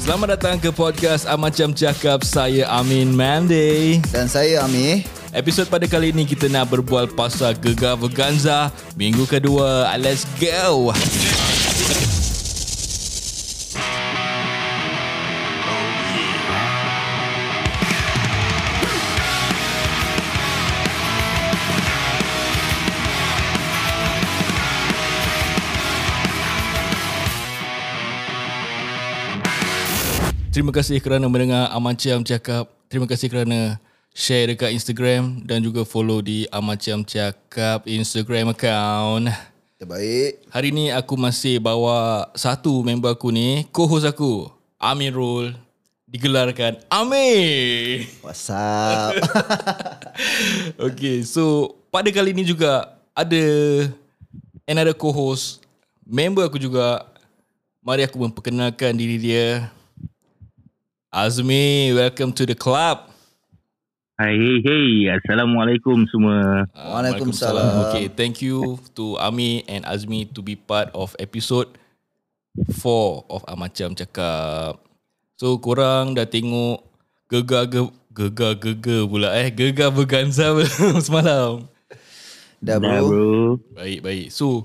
[0.00, 2.24] Selamat datang ke podcast Amacam Cakap.
[2.24, 4.00] Saya Amin Mande.
[4.08, 5.04] Dan saya Amir
[5.36, 9.92] Episod pada kali ini kita nak berbual pasal Gegar Veganza minggu kedua.
[10.00, 10.96] Let's go.
[30.52, 32.68] Terima kasih kerana mendengar Amacam Cakap.
[32.92, 33.80] Terima kasih kerana
[34.12, 39.32] share dekat Instagram dan juga follow di Amacam Cakap Instagram account.
[39.80, 45.56] Terbaik Hari ni aku masih bawa satu member aku ni, co-host aku, Amirul.
[46.04, 48.04] Digelarkan Amir.
[48.20, 49.16] What's up
[50.92, 53.40] Okay, so pada kali ni juga ada
[54.68, 55.64] another co-host,
[56.04, 57.08] member aku juga.
[57.80, 59.72] Mari aku memperkenalkan diri dia.
[61.12, 63.04] Azmi, welcome to the club.
[64.16, 65.12] Hai, hey, hey.
[65.12, 66.64] Assalamualaikum semua.
[66.72, 67.92] Waalaikumsalam.
[67.92, 71.68] Okay, thank you to Ami and Azmi to be part of episode
[72.80, 74.80] 4 of Amacam Cakap.
[75.36, 76.80] So, korang dah tengok
[77.28, 79.52] gegar ge, gegar gegar pula eh.
[79.52, 80.48] Gegar Berganza
[81.04, 81.68] semalam.
[82.56, 83.28] Dah Dah bro bro.
[83.76, 84.26] Baik, baik.
[84.32, 84.64] So,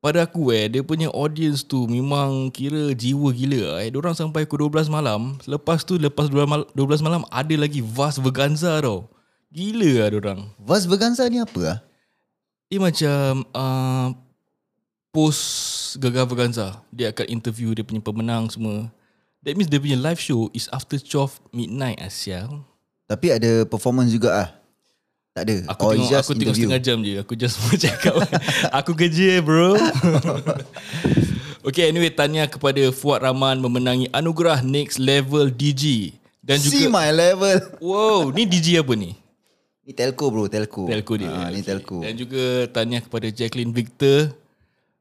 [0.00, 3.92] pada aku eh, dia punya audience tu memang kira jiwa gila eh.
[3.92, 5.36] Diorang sampai ke 12 malam.
[5.44, 9.06] Lepas tu, lepas 12 mal- 12 malam, ada lagi Vas Berganza tau.
[9.52, 10.40] Gila lah diorang.
[10.56, 11.78] Vas Berganza ni apa ah?
[12.70, 14.14] Dia macam uh,
[15.10, 15.42] Post
[15.98, 18.86] Gegar Verganza Dia akan interview Dia punya pemenang semua
[19.42, 22.62] That means dia punya live show Is after 12 midnight Asial
[23.10, 24.48] Tapi ada performance juga ah.
[25.30, 27.14] Tak ada Aku Or tengok Aku tengok setengah jam je.
[27.18, 28.14] Aku just mau cakap
[28.72, 29.78] Aku kerja bro.
[31.60, 37.08] Okay anyway Tanya kepada Fuad Rahman Memenangi anugerah Next Level DG Dan See juga my
[37.12, 37.56] level.
[37.78, 39.12] Wow Ni DG apa ni?
[39.84, 40.88] Ni telco bro Telco.
[40.88, 41.28] Telco dia.
[41.28, 41.68] Ah, Ni Okay.
[41.68, 42.00] telco.
[42.00, 44.32] Dan juga tanya kepada Jacqueline Victor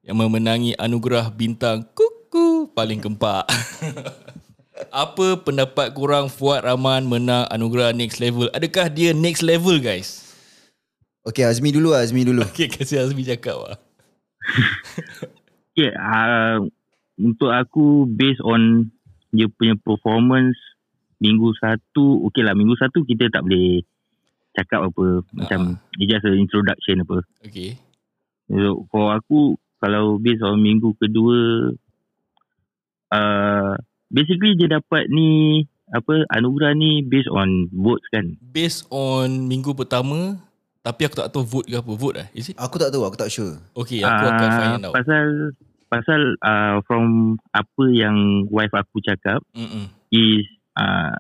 [0.04, 3.48] Yang memenangi anugerah bintang Kuku Paling kempak
[4.90, 10.32] Apa pendapat korang Fuad Rahman menang anugerah next level Adakah dia next level guys?
[11.28, 13.78] Okay Azmi dulu ah, Azmi dulu Okay kasih Azmi cakap lah
[15.80, 16.60] Okay, uh,
[17.16, 18.92] untuk aku based on
[19.32, 20.58] dia punya performance
[21.24, 23.84] minggu satu, okay lah minggu satu kita tak boleh
[24.58, 25.24] cakap apa.
[25.36, 27.24] Macam dia just a introduction apa.
[27.46, 27.80] Okay
[28.50, 31.70] So, for aku, kalau based on minggu kedua,
[33.14, 33.74] uh,
[34.09, 38.38] basically dia dapat ni, apa, anugerah ni based on votes kan.
[38.44, 40.38] Based on minggu pertama
[40.80, 42.56] Tapi aku tak tahu vote ke apa Vote lah Is it?
[42.56, 45.25] Aku tak tahu Aku tak sure Okay aku akan Ah, find out Pasal,
[45.86, 47.03] pasal uh, from
[47.52, 48.16] apa yang
[48.48, 49.92] wife aku cakap, Mm-mm.
[50.09, 51.18] is uh,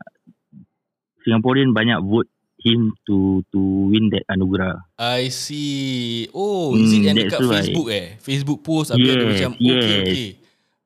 [1.19, 2.29] Singaporean banyak vote
[2.59, 4.83] him to to win that anugerah.
[4.95, 6.27] I see.
[6.29, 7.51] Oh, is it Hmm, yang dekat why.
[7.57, 8.07] Facebook eh?
[8.19, 10.03] Facebook post habis ada Yes, macam okay yes.
[10.05, 10.27] okay.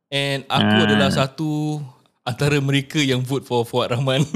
[0.09, 0.85] And aku Ah.
[0.85, 1.81] adalah satu
[2.23, 4.23] antara mereka yang vote for Fuad Rahman.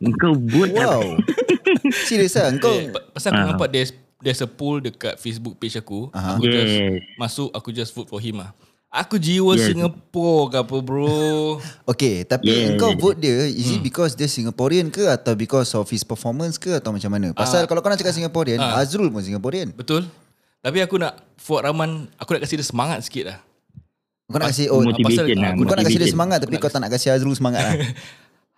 [0.00, 1.20] Engkau vote Wow
[2.08, 3.48] Serius ah Kau Eh, pa- Pasal aku Ah.
[3.52, 6.08] nampak there's there's a poll dekat Facebook page aku.
[6.10, 6.34] Aha.
[6.34, 7.04] Aku just Yes.
[7.16, 8.56] masuk aku just vote for him ah.
[8.88, 9.68] Aku jiwa Yes.
[9.68, 11.60] Singapore ke apa bro?
[11.92, 12.68] Okay Tapi Yeah.
[12.70, 13.76] engkau vote dia Is Hmm.
[13.76, 17.64] it because dia Singaporean ke Atau because of his performance ke Atau macam mana Pasal
[17.64, 18.78] kalau kau nak cakap Singaporean Ah.
[18.78, 20.08] Azrul pun Singaporean Betul?
[20.58, 23.38] Tapi aku nak Fuad Rahman aku nak kasi dia semangat sikit lah.
[24.30, 25.50] Kau nak kasi Oh Motivation pasal lah.
[25.52, 26.14] aku Kau nak kasi dia motivation.
[26.14, 27.74] semangat Tapi kau tak nak kasi Azrul semangat lah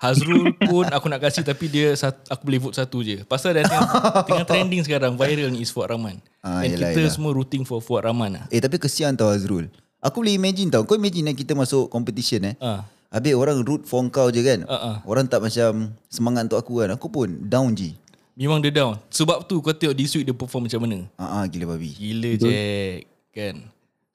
[0.02, 1.94] Hazrul pun aku nak kasih tapi dia
[2.26, 3.22] aku boleh vote satu je.
[3.22, 3.86] Pasal dia tengah,
[4.26, 6.18] tengah trending sekarang viral ni is Fuad Rahman.
[6.42, 7.14] Ah, And yelah, kita yelah.
[7.14, 8.44] semua rooting for Fuad Rahman lah.
[8.50, 9.70] Eh tapi kesian tau Azrul
[10.02, 12.82] Aku boleh imagine tau Kau imagine eh, kita masuk competition eh Ah.
[13.14, 14.96] Habis orang root for kau je kan Ah, ah.
[15.06, 17.94] Orang tak macam Semangat untuk aku kan Aku pun down je
[18.34, 18.98] Memang dia down.
[19.06, 21.06] Sebab tu kau tengok this week dia perform macam mana.
[21.14, 23.06] Ah, ah gila babi Gila Jack.
[23.30, 23.70] Kan.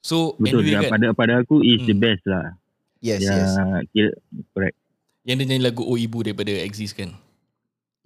[0.08, 0.64] So Betul.
[0.64, 0.90] anyway kan.
[0.96, 2.56] pada pada aku is the best lah.
[3.04, 3.52] Yes ya, yes
[3.92, 4.10] Kira,
[4.56, 4.76] correct.
[5.28, 7.12] Yang dia nyanyi lagu Oh Ibu daripada Exist kan.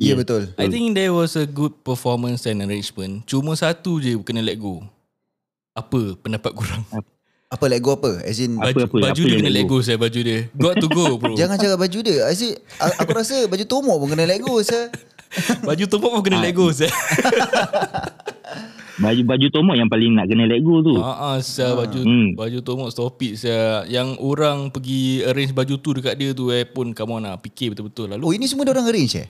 [0.02, 3.22] Ya yeah, betul I think there was a good performance and arrangement.
[3.30, 4.82] Cuma satu je kena let go.
[5.78, 6.82] Apa pendapat korang?
[7.52, 9.70] Apa let go apa As in Apa, Baju, apa, baju apa dia kena let let
[9.70, 10.40] go saya baju dia.
[10.58, 11.36] Got to go bro.
[11.40, 14.58] Jangan cakap baju dia I see, a- Aku rasa baju tomok pun kena let go
[14.58, 14.90] saya.
[15.68, 16.90] Baju tu pun kena let go saya.
[19.02, 20.94] Baju baju tomok yang paling nak kena let go tu.
[20.94, 22.38] Ha ah, saya baju Hmm.
[22.38, 23.82] baju tomok stop it saya.
[23.90, 27.74] Yang orang pergi arrange baju tu dekat dia tu eh pun come on lah fikir
[27.74, 28.16] betul-betul lah.
[28.22, 29.28] Oh ini semua dia orang arrange eh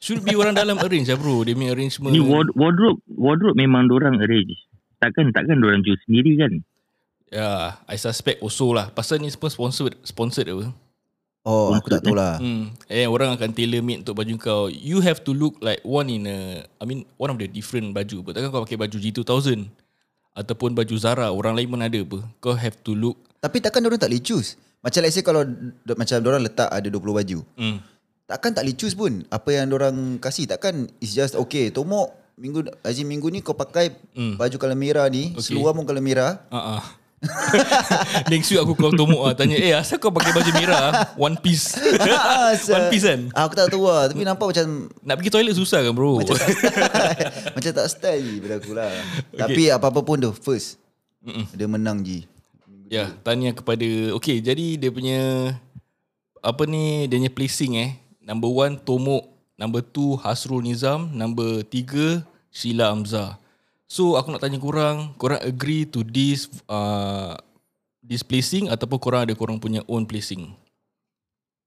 [0.00, 1.44] Should be orang dalam arrange lah bro.
[1.44, 2.12] Dia punya arrangement.
[2.16, 4.56] Ni ward- wardrobe wardrobe memang orang arrange.
[4.96, 6.52] Takkan takkan orang choose sendiri kan?
[7.30, 8.90] Yeah, I suspect also lah.
[8.90, 10.72] Pasal ni semua sponsored, sponsored apa.
[11.40, 12.36] Oh, aku tak tahu lah.
[12.36, 12.68] Hmm.
[12.84, 14.62] Eh, orang akan tailor made untuk baju kau.
[14.68, 18.20] You have to look like one in a, I mean, one of the different baju.
[18.28, 19.64] Takkan kau pakai baju G2000
[20.36, 22.18] ataupun baju Zara, orang lain pun ada apa.
[22.44, 23.16] Kau have to look.
[23.40, 24.60] Tapi takkan orang tak boleh choose.
[24.84, 25.48] Macam let's say kalau
[25.96, 27.38] macam orang letak ada 20 baju.
[27.56, 27.80] Hmm.
[28.28, 29.24] Takkan tak boleh choose pun.
[29.32, 31.72] Apa yang orang kasih takkan it's just okay.
[31.72, 34.36] Tomok minggu Azim minggu ni kau pakai Hmm.
[34.36, 35.56] baju color merah ni, Okay.
[35.56, 36.36] seluar pun color merah.
[36.52, 36.99] Uh-uh.
[38.32, 41.76] Next week aku call Tomok lah Tanya Eh asal kau pakai baju merah One piece
[42.72, 44.08] One piece kan Ah, aku tak tahu lah.
[44.08, 46.72] Tapi nampak macam Nak pergi toilet susah kan bro macam tak style.
[47.60, 48.92] macam tak style je pada aku lah.
[49.36, 50.80] Tapi apa-apa pun tu first.
[51.20, 51.44] Mm-mm.
[51.52, 52.24] Dia menang je.
[52.90, 53.86] Ya, tanya kepada
[54.18, 55.20] Okay, jadi dia punya
[56.40, 57.90] apa ni dia punya placing eh.
[58.24, 63.38] Number one Tomok, number two Hasrul Nizam, number tiga Sheila Hamzah.
[63.90, 67.34] So aku nak tanya korang, korang agree to this uh,
[68.06, 70.54] this placing ataupun korang ada korang punya own placing?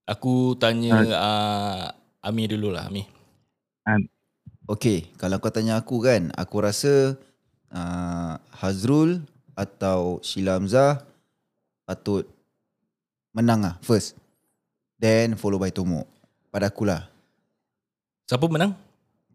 [0.08, 1.84] Aku tanya uh,
[2.24, 3.04] Ami dulu lah, Ami.
[4.64, 7.20] Okay, kalau kau tanya aku kan, aku rasa
[7.68, 9.20] uh, Hazrul
[9.60, 11.04] atau Sheila Hamzah
[11.84, 12.24] patut
[13.36, 14.16] menang lah first.
[14.96, 16.08] Then follow by Tomo.
[16.48, 17.04] Pada aku lah.
[18.32, 18.80] Siapa menang?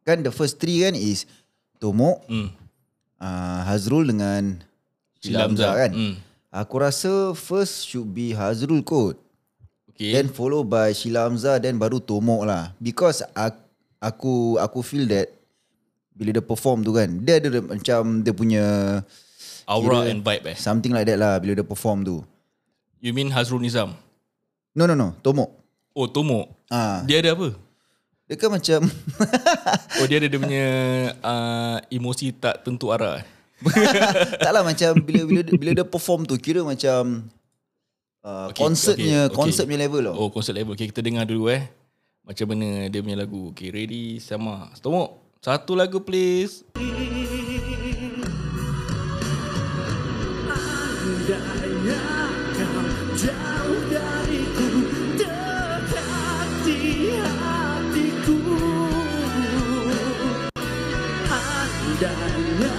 [0.09, 1.29] Kan the first three kan is
[1.77, 2.49] Tomo, Hmm.
[3.19, 4.63] Uh, Hazrul dengan
[5.19, 5.93] Sheila Hamzah kan.
[5.93, 6.15] Hmm.
[6.49, 9.19] Aku rasa first should be Hazrul kot.
[9.93, 10.15] Okay.
[10.15, 12.73] Then follow by Sheila Hamzah then baru Tomok lah.
[12.79, 13.59] Because aku,
[13.99, 15.29] aku aku feel that
[16.15, 18.65] bila dia perform tu kan, dia ada macam dia punya
[19.69, 20.57] Aura kira- and vibe eh.
[20.59, 22.17] something like that lah bila dia perform tu.
[22.99, 23.95] You mean Hazrul Nizam?
[24.75, 25.51] No no no, Tomok.
[25.95, 26.51] Oh, Tomok.
[26.71, 27.55] Ah, Dia ada apa?
[28.29, 28.81] Dia kan macam
[29.99, 30.67] Oh dia ada dia punya
[31.19, 33.21] uh, emosi tak tentu arah.
[33.21, 33.27] eh?
[34.39, 37.25] taklah macam bila bila dia- bila dia perform tu kira macam
[38.23, 39.35] uh, Okay, konsertnya okay, okay.
[39.35, 40.15] konsert punya level tau.
[40.15, 40.77] Oh konsert level.
[40.77, 41.67] Okay kita dengar dulu eh.
[42.23, 43.51] Macam mana dia punya lagu.
[43.51, 44.69] Okay ready sama.
[44.77, 45.17] Tomok.
[45.41, 46.69] Satu lagu please.
[61.99, 62.71] Andainya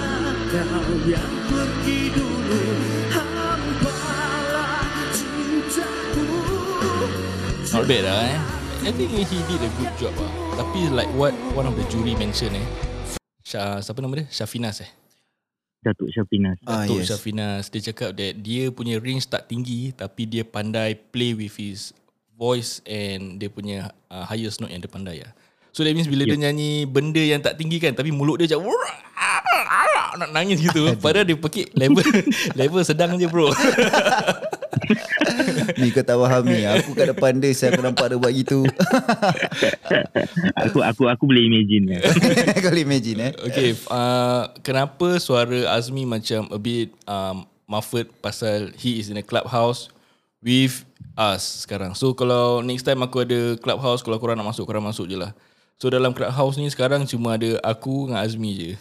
[0.47, 2.63] kau yang pergi dulu
[3.11, 4.79] Hampalah
[5.11, 6.23] cintaku
[7.75, 8.39] Not bad lah eh.
[8.87, 10.31] I think he did a good job lah.
[10.55, 12.63] Tapi like what one of the jury mention eh.
[13.43, 14.25] Syah, siapa nama dia?
[14.31, 14.91] Syafinas eh.
[15.83, 16.55] Datuk Syafinas.
[16.63, 17.11] Ah, Datuk yes.
[17.11, 21.91] Syafinas dia cakap that dia punya range tak tinggi tapi dia pandai play with his
[22.39, 25.35] voice and dia punya uh, highest note yang dia pandai lah.
[25.69, 28.73] So that means bila dia nyanyi benda yang tak tinggi kan tapi mulut dia macam
[30.19, 32.03] nak nangis gitu padahal dia pekik level
[32.59, 33.47] level sedang je bro.
[35.79, 36.65] Ni kau tak faham ni.
[36.65, 38.65] Aku kat depan dia saya aku nampak dia buat gitu.
[40.65, 42.01] Aku aku aku boleh imagine
[42.59, 43.33] kau boleh imagine eh.
[43.47, 49.25] Okay, uh, kenapa suara Azmi macam a bit um, muffled pasal he is in a
[49.25, 49.93] clubhouse
[50.41, 50.83] with
[51.15, 51.93] us sekarang.
[51.93, 55.31] So kalau next time aku ada clubhouse, kalau korang nak masuk, korang masuk je lah.
[55.79, 58.71] So dalam clubhouse ni sekarang cuma ada aku dengan Azmi je.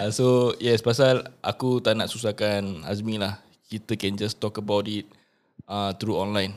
[0.00, 3.36] uh, so yes, pasal aku tak nak susahkan Azmi lah.
[3.68, 5.04] Kita can just talk about it
[5.68, 6.56] uh, through online.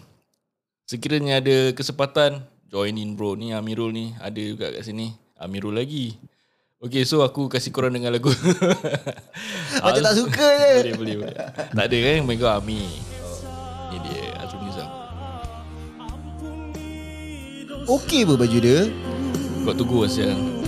[0.91, 6.19] Sekiranya ada kesempatan Join in bro Ni Amirul ni Ada juga kat sini Amirul lagi
[6.83, 8.27] Okay so aku kasih korang dengar lagu
[9.83, 10.47] Macam tak suka
[10.83, 10.91] je.
[10.91, 11.35] Boleh boleh, boleh.
[11.71, 12.83] Tak ada kan Mereka Ami
[13.87, 14.30] Ni dia
[17.91, 18.87] Okey ber baju dia.
[19.67, 20.60] Kau tunggu Asyal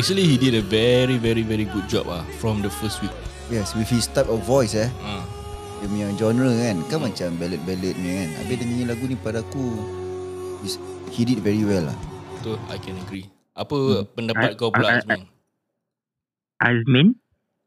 [0.00, 3.12] Actually he did a very very very good job ah From the first week.
[3.52, 4.88] Yes, with his type of voice eh.
[5.04, 5.20] ah.
[5.84, 8.28] Dia punya genre kan Kan macam ballad-ballad ni kan.
[8.40, 9.60] Habis dia nyanyi lagu ni pada aku
[10.64, 10.80] is,
[11.12, 11.98] He did very well lah
[12.40, 13.28] Betul I can agree.
[13.52, 15.28] Apa pendapat I- kau pula I- I- Azmi
[16.60, 17.08] Azmin,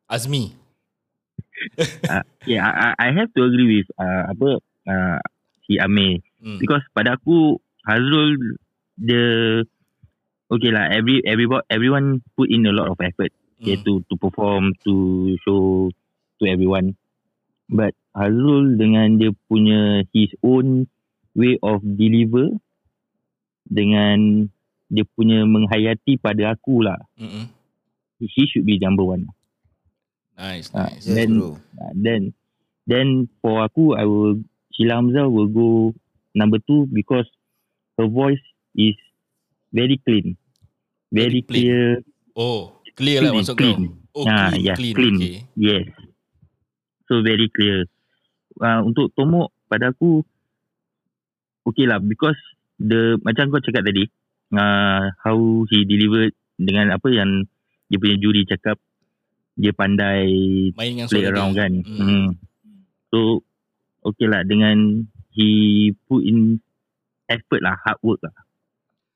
[0.10, 0.44] Azmi.
[2.10, 4.58] Uh, yeah, I, I- I have to agree with uh, apa
[4.90, 5.20] uh,
[5.64, 6.18] si Amir.
[6.42, 6.58] Hmm.
[6.58, 8.58] because pada aku Hazrul
[8.98, 9.24] the
[10.52, 13.32] okay lah every everybody everyone put in a lot of effort
[13.64, 14.94] yeah, to to perform to
[15.46, 15.88] show
[16.40, 16.96] to everyone
[17.72, 20.86] but Hazrul dengan dia punya his own
[21.34, 22.54] way of deliver
[23.66, 24.46] dengan
[24.94, 27.00] dia punya menghayati pada aku lah.
[27.18, 27.50] Mm-mm.
[28.22, 29.34] He should be number one.
[30.38, 31.10] Nice, Ah, nice.
[31.10, 32.22] Yes Then- bro Uh, then
[32.86, 33.08] then
[33.42, 34.46] for aku I will
[34.78, 35.98] Sheila Hamzah will go
[36.38, 37.26] number two because
[37.98, 38.42] her voice
[38.78, 38.94] is
[39.74, 40.38] very clean.
[41.10, 41.64] Very Very, clean.
[41.66, 41.86] clear.
[42.34, 42.62] Oh,
[42.94, 43.80] clear lah Clean, maksud clean.
[43.82, 44.02] kau.
[44.14, 44.96] Oh, Ah, clean, yeah, clean.
[44.96, 45.16] clean.
[45.16, 45.36] Okay.
[45.56, 45.86] Yes.
[47.06, 47.86] So very clear.
[48.56, 50.22] Uh, untuk Tomok pada aku
[51.66, 52.38] okay lah because
[52.78, 54.06] the macam kau cakap tadi
[54.52, 55.38] uh, how
[55.68, 57.50] he delivered dengan apa yang
[57.90, 58.78] dia punya juri cakap
[59.54, 60.30] dia pandai
[60.74, 61.62] Main dengan play suara around dia.
[61.66, 61.74] kan.
[61.82, 61.98] Hmm.
[62.02, 62.28] Hmm.
[63.10, 63.18] So
[64.04, 65.50] okay lah dengan he
[66.06, 66.62] put in
[67.26, 68.34] effort lah, hard work lah.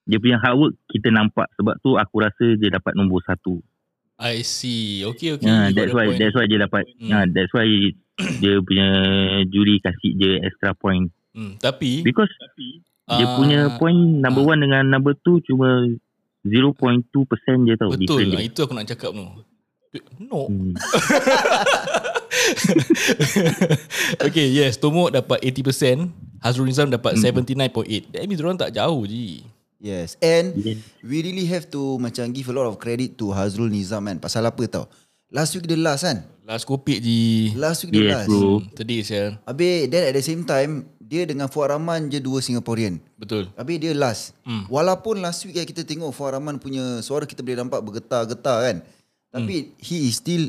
[0.08, 3.60] Dia punya hard work kita nampak sebab tu aku rasa dia dapat nombor satu.
[4.18, 5.06] I see.
[5.06, 5.46] Okay, okay.
[5.46, 6.18] Yeah, you got that's why point.
[6.18, 6.84] that's why dia dapat.
[6.98, 7.10] Hmm.
[7.12, 7.68] Yeah, that's why
[8.42, 8.88] dia punya
[9.54, 12.34] juri kasih dia extra point Hmm, tapi because
[13.06, 14.58] dia ah, punya point number ah.
[14.58, 15.86] one dengan number two cuma
[16.42, 17.06] 0.2%
[17.70, 17.94] je tau.
[17.94, 19.22] Betul lah, itu aku nak cakap tu.
[20.18, 20.50] No.
[20.50, 20.74] Hmm.
[24.28, 24.82] okay, yes.
[24.82, 26.10] Tomok dapat 80%.
[26.42, 27.46] Hazrul Nizam dapat Hmm.
[27.70, 28.14] 79.8.
[28.14, 29.46] That means diorang tak jauh je.
[29.78, 30.82] Yes And Yes.
[31.00, 34.42] We really have to Macam give a lot of credit To Hazrul Nizam kan Pasal
[34.44, 34.90] apa tau
[35.28, 37.52] Last week dia last kan Last kopik je.
[37.54, 38.40] Last week dia Yes, last bro.
[38.40, 39.32] Hmm, sedih sial.
[39.44, 43.52] Habis Then at the same time Dia dengan Fuad Rahman je Dua Singaporean Betul.
[43.54, 44.64] Habis dia last Hmm.
[44.66, 48.78] Walaupun last week Kita tengok Fuad Rahman punya Suara kita boleh nampak Bergetar-getar kan
[49.30, 50.48] Tapi He is still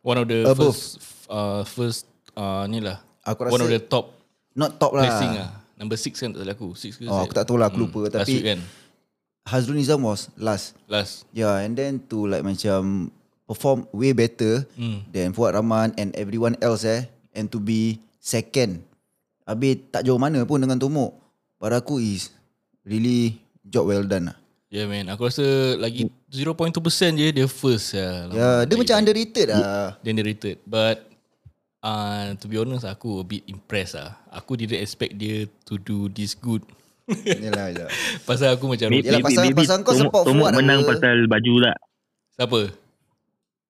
[0.00, 0.70] One of the Above.
[0.70, 2.04] first uh, first
[2.34, 3.00] uh, ni lah.
[3.22, 4.06] Aku One rasa of the top
[4.52, 5.50] Not top lah placing lah.
[5.82, 6.68] Number 6 kan tak salah aku.
[6.72, 8.60] 6 ke Oh aku tak tahu lah Aku lupa Last Tapi week kan.
[9.42, 11.26] Hazrul Nizam was last Last.
[11.34, 13.10] Yeah and then to like macam
[13.42, 15.02] Perform way better Hmm.
[15.10, 18.86] Than Fuad Rahman And everyone else eh And to be second
[19.42, 21.18] Habis tak jauh mana pun dengan Tomok
[21.58, 22.30] Pada aku is
[22.82, 24.38] Really Job well done lah
[24.70, 25.44] Yeah man, aku rasa
[25.76, 26.72] lagi 0.2%
[27.12, 28.24] je dia first ya.
[28.24, 31.11] Ya yeah, Dia macam underrated lah Dia underrated But
[31.82, 36.06] uh, To be honest Aku a bit impressed lah Aku didn't expect dia To do
[36.08, 36.62] this good
[37.44, 37.90] Yalah yalah
[38.22, 40.80] Pasal aku macam Maybe, Yalah, maybe, pasal- maybe pasal kau Tomok, support Tomok Fuad menang
[40.82, 40.90] apa?
[40.94, 41.76] pasal baju lah.
[42.32, 42.60] Siapa?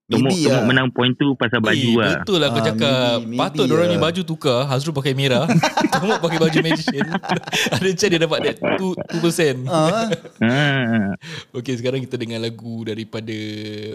[0.05, 0.65] Maybe Tomok lah.
[0.67, 2.21] menang point tu pasal baju eh, lah.
[2.21, 4.03] Betul lah kau Ah, cakap maybe- Patut maybe orang ni lah.
[4.03, 5.47] baju tukar Hazrul pakai merah
[5.95, 7.07] Tomok pakai baju magician
[7.75, 8.83] Ada chance dia dapat that 2%,
[9.15, 9.71] 2%.
[9.71, 10.11] ah,
[10.43, 11.15] Ha.
[11.55, 13.33] Okay sekarang kita dengar lagu Daripada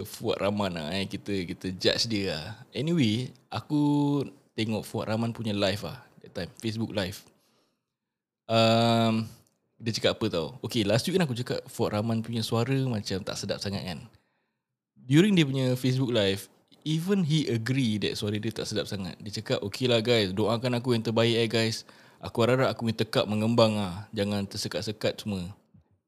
[0.06, 1.06] Fuad Rahman lah eh.
[1.06, 4.24] Kita kita judge dia lah Anyway Aku
[4.54, 7.20] Tengok Fuad Rahman punya live lah That time Facebook live
[8.48, 9.28] um,
[9.76, 13.22] Dia cakap apa tau Okay last week kan aku cakap Fuad Rahman punya suara Macam
[13.22, 14.02] tak sedap sangat kan
[15.08, 16.52] During dia punya Facebook live
[16.84, 19.16] Even he agree That suara dia tak sedap sangat.
[19.24, 21.88] Dia cakap Okay lah guys Doakan aku yang terbaik eh guys.
[22.20, 25.48] Aku harap aku punya tekak mengembang lah Jangan tersekat-sekat semua.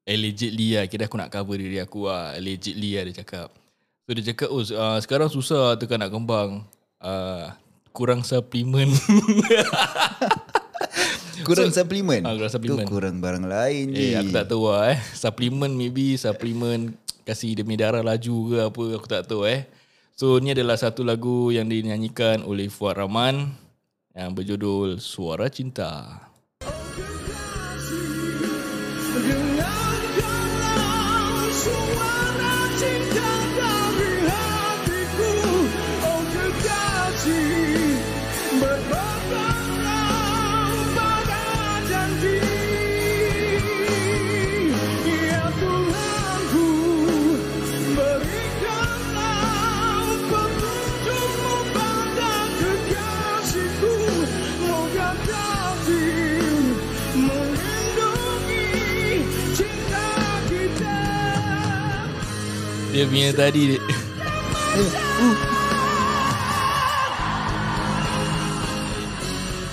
[0.03, 3.55] Allegedly lah Kira aku nak cover diri aku lah Allegedly lah dia cakap.
[4.03, 6.67] So dia cakap Oh uh, sekarang susah Tekan nak kembang.
[6.99, 7.55] Uh,
[7.95, 8.91] Kurang suplemen.
[11.47, 12.21] Kurang suplemen?
[12.27, 12.83] Ah, kurang suplemen.
[12.85, 14.99] Tu kurang barang lain je Eh aku tak tahu lah eh.
[15.15, 16.93] Suplemen maybe Suplemen
[17.29, 19.69] Kasih dia punya darah laju ke apa Aku tak tahu eh.
[20.17, 23.53] So ni adalah satu lagu Yang dinyanyikan oleh Fuad Rahman
[24.17, 26.25] Yang berjudul Suara Cinta.
[29.19, 30.73] Dengarkanlah
[31.53, 33.38] suara cinta
[62.99, 63.79] Dia punya tadi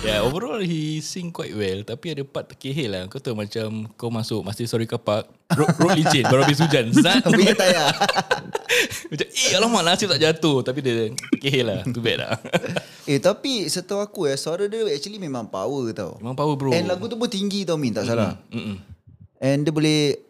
[0.07, 1.83] Yeah, overall he sing quite well.
[1.83, 3.11] Tapi ada part terkehil lah.
[3.11, 5.27] Kau tahu macam Kau masuk Masih sorry kapak
[5.59, 6.95] Road, road licin Baru habis hujan.
[6.95, 7.27] Zat.
[7.35, 7.99] Punya tayar.
[9.11, 10.63] Macam eh alamak nasib tak jatuh.
[10.63, 11.83] Tapi dia terkehil lah.
[11.83, 12.39] Too bad lah.
[13.11, 16.15] Eh tapi setahu aku eh Suara dia actually memang power tau.
[16.23, 16.71] Memang power bro.
[16.71, 18.39] And lagu tu pun tinggi tau Min Tak salah.
[18.55, 18.79] Mm-mm.
[19.43, 20.26] And dia boleh eh,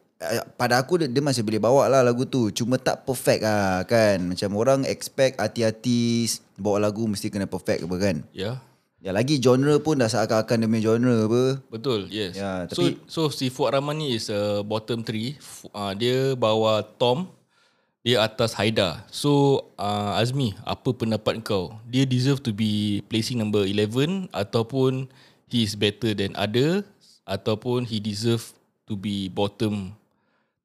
[0.56, 4.16] pada aku dia, dia masih boleh bawa lah lagu tu Cuma tak perfect lah kan
[4.32, 8.56] Macam orang expect artis-artis Bawa lagu mesti kena perfect apa kan Ya
[9.04, 12.34] Ya lagi genre pun dah seakan-akan dia punya genre apa Betul, yes.
[12.34, 15.38] Ya, tapi- so, so si Fuad Rahman ni is a bottom three.
[15.70, 17.30] Uh, dia bawa Tom,
[18.02, 19.06] dia atas Haida.
[19.06, 21.76] So uh, Azmi, apa pendapat kau?
[21.86, 25.06] Dia deserve to be placing number 11 ataupun
[25.46, 26.82] he is better than other
[27.28, 28.42] ataupun he deserve
[28.90, 29.94] to be bottom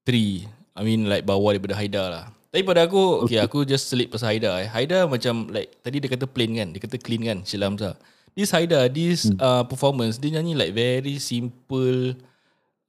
[0.04, 0.48] three.
[0.72, 2.26] I mean like bawah daripada Haida lah.
[2.52, 4.68] Tapi pada aku, okay, aku just selip pasal Haida eh.
[4.68, 7.96] Haida macam like tadi dia kata plain kan, dia kata clean kan, Sheila Hamzah.
[8.36, 12.16] This Haida, this uh, performance, dia nyanyi like very simple,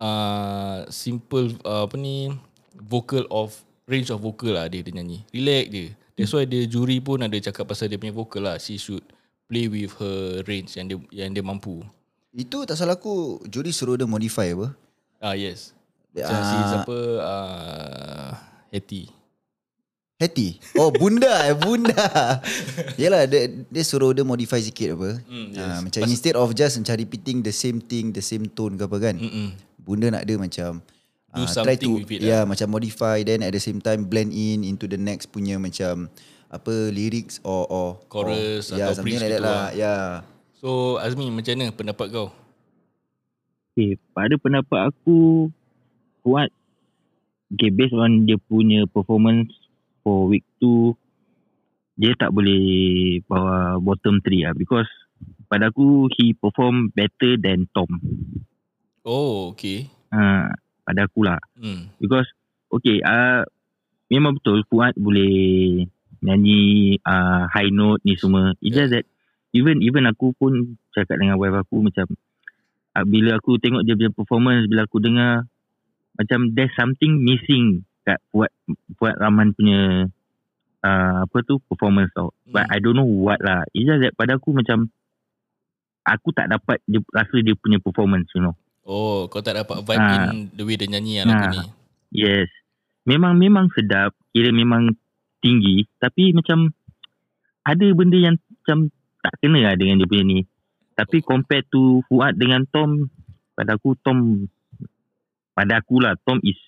[0.03, 2.31] uh, simple uh, apa ni,
[2.75, 3.55] vocal of,
[3.87, 5.23] range of vocal lah dia, dia nyanyi.
[5.31, 5.87] Relax dia.
[6.15, 8.59] That's why dia juri pun ada cakap pasal dia punya vocal lah.
[8.59, 9.03] She should
[9.51, 11.83] play with her range yang dia yang dia mampu.
[12.35, 14.75] Itu tak salah aku juri suruh dia modify apa?
[15.23, 15.75] Ah yes.
[16.13, 16.69] Macam si Ah.
[16.69, 18.31] siapa uh,
[18.69, 19.03] Hetty.
[20.23, 20.63] Hattie.
[20.79, 22.39] Oh bunda eh bunda.
[22.95, 25.19] Yalah dia, dia suruh dia modify sikit apa.
[25.27, 25.59] Mm, yes.
[25.59, 25.79] yes.
[25.83, 29.19] macam instead of just macam repeating the same thing, the same tone ke apa kan.
[29.19, 29.51] Mm-mm.
[29.83, 30.79] Bunda nak dia macam
[31.33, 32.55] Do try something to with it yeah, lah.
[32.55, 36.07] macam modify then at the same time blend in into the next punya macam
[36.53, 39.51] apa lyrics or or Chorus or, yeah, atau something bridge like that lah.
[39.51, 39.67] lah.
[39.75, 40.07] Yeah.
[40.61, 42.29] So Azmi macam mana pendapat kau?
[43.73, 45.49] Okay, pada pendapat aku,
[46.23, 46.51] Fuad,
[47.53, 49.51] okay, based on dia punya performance
[50.07, 50.95] for week 2,
[51.99, 54.55] dia tak boleh bawa bottom 3 lah.
[54.55, 54.89] Because
[55.51, 57.91] pada aku, he perform better than Tom.
[59.03, 59.91] Oh okay.
[60.15, 60.49] Uh,
[60.87, 61.43] pada aku lah.
[61.59, 61.91] Hmm.
[61.99, 62.31] Because,
[62.71, 63.43] okay, uh,
[64.09, 65.85] memang betul Fuad boleh
[66.23, 68.55] nyanyi uh, high note ni semua.
[68.63, 69.05] It's just that,
[69.51, 72.07] even even aku pun cakap dengan wife aku macam,
[72.95, 75.51] uh, bila aku tengok dia punya performance, bila aku dengar,
[76.15, 78.51] macam there's something missing kat Fuad,
[78.99, 80.11] Fuad Rahman punya
[80.83, 82.35] uh, apa tu performance tau.
[82.45, 82.75] But Hmm.
[82.75, 83.63] I don't know what lah.
[83.71, 84.91] It's just that pada aku macam
[86.03, 88.55] aku tak dapat dia, rasa dia punya performance, you know.
[88.83, 90.35] Oh kau tak dapat vibe Ah.
[90.35, 91.53] in the way dia nyanyi lah lagu Ah.
[91.55, 91.61] ni.
[92.13, 92.51] Yes.
[93.07, 94.91] Memang memang sedap, kira memang
[95.39, 96.71] tinggi, tapi macam
[97.63, 98.91] ada benda yang macam
[99.23, 100.39] tak kena lah dengan dia punya ni.
[100.93, 103.07] Tapi compared to Fuad dengan Tom,
[103.55, 104.47] pada aku Tom
[105.63, 106.59] pada aku lah Tom is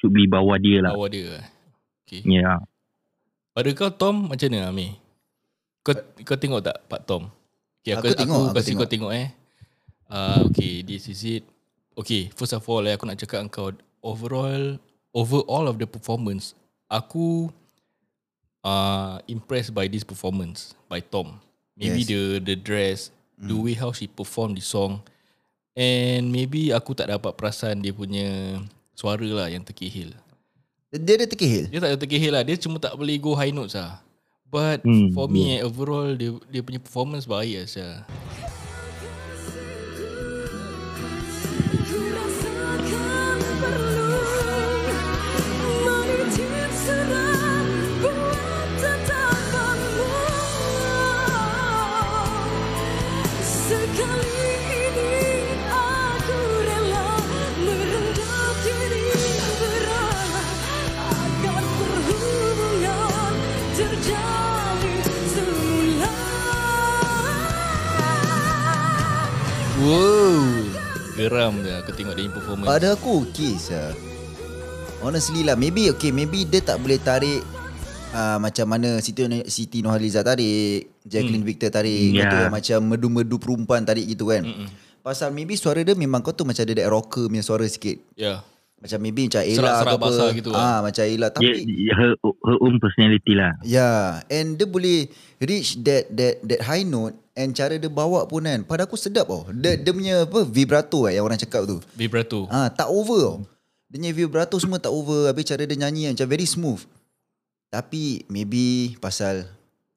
[0.00, 0.96] should be bawah dia lah.
[0.96, 1.44] Bawah dia.
[2.08, 2.24] Okay.
[2.24, 2.40] Ya.
[2.40, 2.58] Yeah.
[3.52, 4.96] Pada kau Tom macam mana Ami?
[5.84, 5.92] Kau
[6.24, 7.28] kau tengok tak Pak Tom?
[7.82, 8.80] Okay, aku, Aku tengok, aku aku kasi tengok.
[8.80, 9.28] kau tengok eh.
[10.08, 11.44] Uh, okay, this is it.
[11.92, 14.80] Okay, first of all eh, aku nak cakap engkau overall
[15.12, 16.56] overall of the performance,
[16.88, 17.52] aku
[18.64, 21.36] uh, impressed by this performance by Tom.
[21.76, 22.08] Maybe Yes.
[22.08, 22.98] the the dress,
[23.36, 25.00] the way how she perform the song,
[25.76, 28.60] and maybe aku tak dapat perasan dia punya
[28.92, 30.12] suara lah yang terkehil.
[30.92, 31.72] Dia ada terkehil.
[31.72, 32.44] Dia tak ada terkehil lah.
[32.44, 34.04] Dia cuma tak boleh go high notes lah.
[34.52, 37.96] But Hmm, for me eh, overall dia dia punya performance baik lah Syah.
[71.32, 72.68] Geram je aku tengok dia performance.
[72.68, 73.96] Pada aku okay sah.
[75.00, 77.42] Honestly lah Maybe okay Maybe dia tak boleh tarik
[78.14, 82.22] uh, Macam mana Siti, Siti Nurhaliza tarik Jacqueline Victor tarik Ya.
[82.22, 82.40] yeah.
[82.46, 84.68] yang Macam merdu-merdu perempuan tarik gitu kan Mm-mm.
[85.02, 88.46] Pasal maybe suara dia Memang kau tu macam ada that rocker punya suara sikit Ya.
[88.82, 90.58] Macam maybe macam Ella Serak-serak ke apa basah gitu lah.
[90.58, 93.54] ah, Macam Ella Tapi dia- her, her own personality lah.
[93.62, 93.90] Ya,
[94.26, 95.06] and dia boleh
[95.38, 98.66] reach that that that high note and cara dia bawa pun kan.
[98.66, 99.46] Pada aku sedap tau.
[99.54, 101.78] Dia, dia punya apa vibrato eh, yang orang cakap tu.
[101.94, 102.50] Vibrato.
[102.50, 103.38] Ah, tak over tau.
[103.86, 105.30] Dia punya vibrato semua tak over.
[105.30, 106.82] Habis cara dia nyanyi macam very smooth.
[107.70, 109.46] Tapi maybe pasal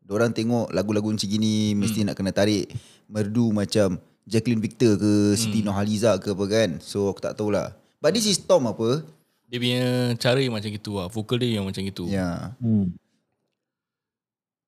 [0.05, 2.69] orang tengok lagu-lagu macam gini mesti nak kena tarik
[3.09, 6.69] merdu macam Jacqueline Victor ke Siti Nurhaliza ke apa kan.
[6.79, 7.73] So aku tak tahulah.
[8.05, 9.01] But this is Tom apa?
[9.49, 9.81] Dia punya
[10.21, 11.09] cara yang macam gitu lah.
[11.09, 12.05] Vokal dia yang macam gitu.
[12.05, 12.13] Ya.
[12.13, 12.37] Yeah.
[12.61, 12.93] Hmm.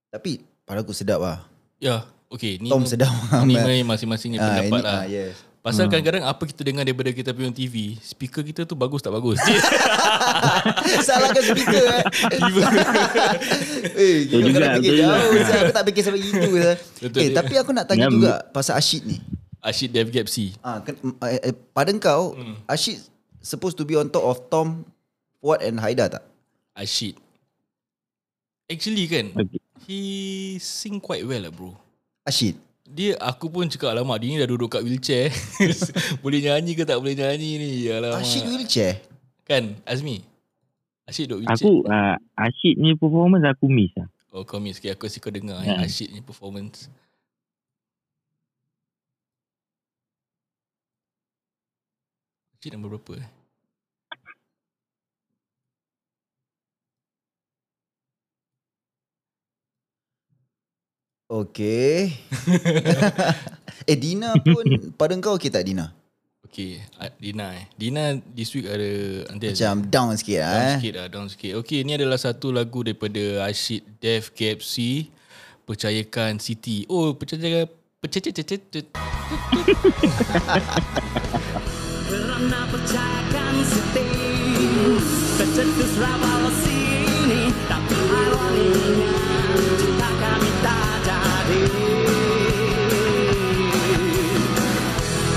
[0.10, 1.45] Tapi pada aku sedap lah.
[1.78, 2.02] Ya.
[2.34, 2.58] Okay.
[2.58, 3.13] Ni, Tom sedap.
[3.45, 4.97] Ni masing-masingnya Ah, pendapat ini- lah.
[4.97, 5.38] ah, yes.
[5.62, 9.36] Pasal kadang-kadang apa kita dengar daripada kita punya TV, speaker kita tu bagus tak bagus.
[11.06, 12.04] Salahkan speaker eh.
[14.02, 15.34] eh, kau juga, fikir jauh.
[15.45, 15.62] Sal.
[15.62, 16.39] Aku tak fikir sampai gitu.
[16.58, 16.76] Eh,
[17.12, 17.36] dia.
[17.38, 19.19] tapi aku nak tanya Ya, juga pasal Ashid ni.
[19.60, 20.56] Ashid Dev Gapsi.
[20.63, 20.80] Ah,
[21.28, 22.56] eh, eh, pada kau, Hmm.
[22.65, 23.04] Ashid
[23.47, 24.83] supposed to be on top of Tom,
[25.39, 26.23] Fuad and Haida tak?
[26.75, 27.15] Ashid.
[28.67, 29.63] Actually kan, Okay.
[29.88, 29.99] he
[30.60, 31.71] sing quite well lah bro.
[32.21, 32.60] Ashid.
[32.83, 35.27] Dia aku pun cakap alamak dia ni dah duduk kat wheelchair.
[36.23, 37.69] boleh nyanyi ke tak boleh nyanyi ni?
[37.88, 38.23] Alamak.
[38.23, 38.99] Ashid wheelchair.
[39.43, 40.23] Kan Azmi?
[41.03, 41.63] Ashid duduk wheelchair.
[41.63, 44.07] Aku uh, Ashid ni performance aku miss lah.
[44.31, 45.79] Oh kau miss okay, Aku kasi kau dengar Ya.
[45.79, 46.91] eh, Ashid ni performance
[52.57, 53.27] Acid nombor berapa eh?
[61.27, 62.15] Okay.
[63.91, 64.63] eh Dina pun
[64.95, 65.91] pada kau okey tak Dina?
[66.47, 67.67] Okay, ah, Dina eh.
[67.75, 68.87] Dina this week ada
[69.27, 70.75] nanti Macam down sikit lah down eh.
[70.79, 71.51] sikit lah, down sikit.
[71.59, 75.11] Okay, ni adalah satu lagu daripada Ashid Dev KFC.
[75.67, 76.87] Percayakan City.
[76.87, 77.67] Oh, percayakan
[77.99, 78.23] percaya
[82.07, 84.95] Kerana percayakan setir
[85.35, 89.27] Tercetus rabal sini Tapi ironinya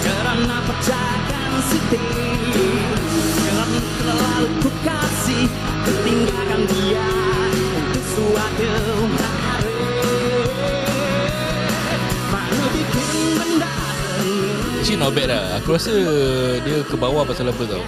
[0.03, 0.57] Kerana
[1.71, 2.03] setir
[3.39, 5.47] Kerana terlalu ku kasih
[5.87, 7.11] Ketinggalkan dia
[7.79, 8.67] Untuk suatu
[9.23, 9.79] hari
[12.31, 13.75] Mana bikin benda
[14.99, 15.63] not bad lah.
[15.63, 15.95] Aku rasa
[16.67, 17.85] dia ke bawah pasal apa tau.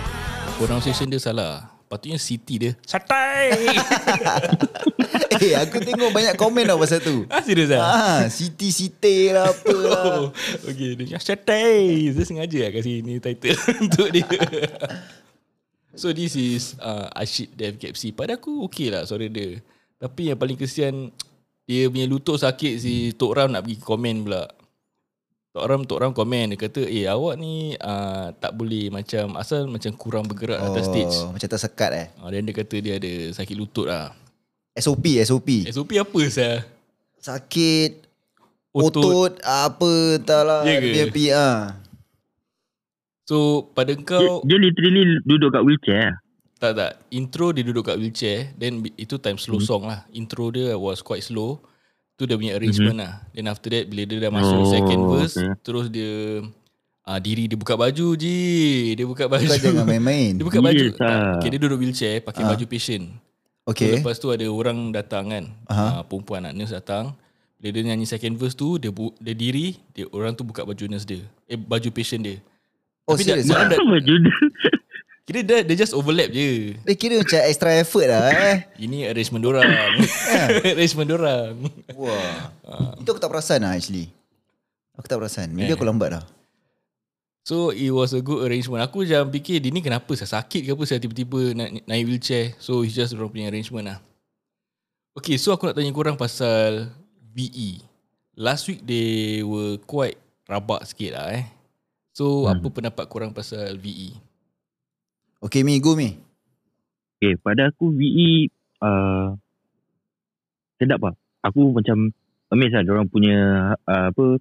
[0.57, 1.82] Pronunciation dia salah.
[1.93, 2.73] Patutnya City dia.
[2.89, 3.53] Satai!
[5.45, 7.29] eh aku tengok banyak komen tau pasal tu.
[7.29, 7.85] ah, serius lah?
[7.85, 10.01] Ah, Siti Siti lah apa lah.
[10.25, 10.33] Oh,
[10.73, 12.09] okay, dia cakap Satai!
[12.17, 14.25] Dia sengaja lah kasi ni title untuk dia.
[15.93, 18.17] so this is uh, Ashid Dev KFC.
[18.17, 19.61] Pada aku okay lah suara dia.
[20.01, 21.13] Tapi yang paling kesian,
[21.69, 24.49] dia punya lutut sakit si Tok Ram nak pergi komen pula.
[25.53, 26.57] Tok Ram, Tok Ram komen.
[26.57, 30.73] Dia kata, eh awak ni uh, tak boleh macam, asal macam kurang bergerak oh.
[30.73, 31.17] atas stage.
[31.29, 32.07] macam tersekat eh.
[32.25, 34.17] Uh, dan dia kata dia ada sakit lutut lah.
[34.73, 35.69] SOP, SOP.
[35.69, 36.65] SOP apa saya?
[37.21, 38.09] Sakit,
[38.73, 39.05] Otot.
[39.05, 40.65] otot, apa entahlah.
[40.65, 40.89] Ya ke?
[40.97, 41.77] Dia pi ah.
[43.29, 46.17] So pada Dia, kau, dia literally duduk kat wheelchair lah.
[46.59, 50.79] Tak tak Intro dia duduk kat wheelchair Then itu time slow song lah Intro dia
[50.79, 51.59] was quite slow
[52.23, 55.35] Tu dia punya arrangement lah Then after that Bila dia dah masuk Oh, second verse
[55.35, 55.51] okay.
[55.59, 56.13] Terus dia
[57.03, 58.39] ah Diri dia buka baju je
[58.97, 60.39] Dia buka baju Bukan jangan main-main.
[60.39, 61.35] Dia buka baju Yes, tak, ah.
[61.35, 63.31] okay, Dia duduk wheelchair Pakai baju patient so,
[63.63, 63.99] Okay.
[63.99, 67.15] Lepas tu ada orang datang kan uh, Perempuan nak nurse datang
[67.59, 70.85] Bila dia nyanyi second verse tu Dia, bu- dia diri dia, Orang tu buka baju
[70.87, 72.39] nurse dia Eh baju patient dia
[73.03, 73.51] Oh, Tapi dia, serious?
[73.51, 74.35] dia, dia, Baju dia.
[75.23, 78.67] Kira dia, dia just overlap je Dia kira macam extra effort lah eh.
[78.75, 79.71] Ini arrangement dorang
[80.75, 81.55] Arrangement dorang
[81.95, 82.51] Wah.
[82.99, 84.11] Itu aku tak perasan lah actually.
[84.99, 85.55] Aku tak perasan.
[85.55, 85.77] Maybe Eh.
[85.79, 86.25] aku lambat lah.
[87.47, 90.71] So it was a good arrangement Aku macam fikir Dia ni kenapa saya sakit ke
[90.75, 93.99] apa Saya tiba-tiba naik, naik wheelchair So it's just dorang punya arrangement lah
[95.19, 96.91] Okay so aku nak tanya korang pasal
[97.35, 97.83] VE
[98.39, 101.47] Last week they were quite rabak sikit lah eh
[102.15, 102.59] So hmm.
[102.59, 103.75] apa pendapat korang pasal?
[103.79, 104.15] VE
[105.43, 106.15] Okay Mi, go Mi.
[107.19, 108.47] Okay, pada aku VE
[108.79, 109.35] uh,
[110.79, 111.15] sedap lah.
[111.43, 112.15] Aku macam
[112.55, 113.39] amazed lah orang punya
[113.91, 114.39] uh, apa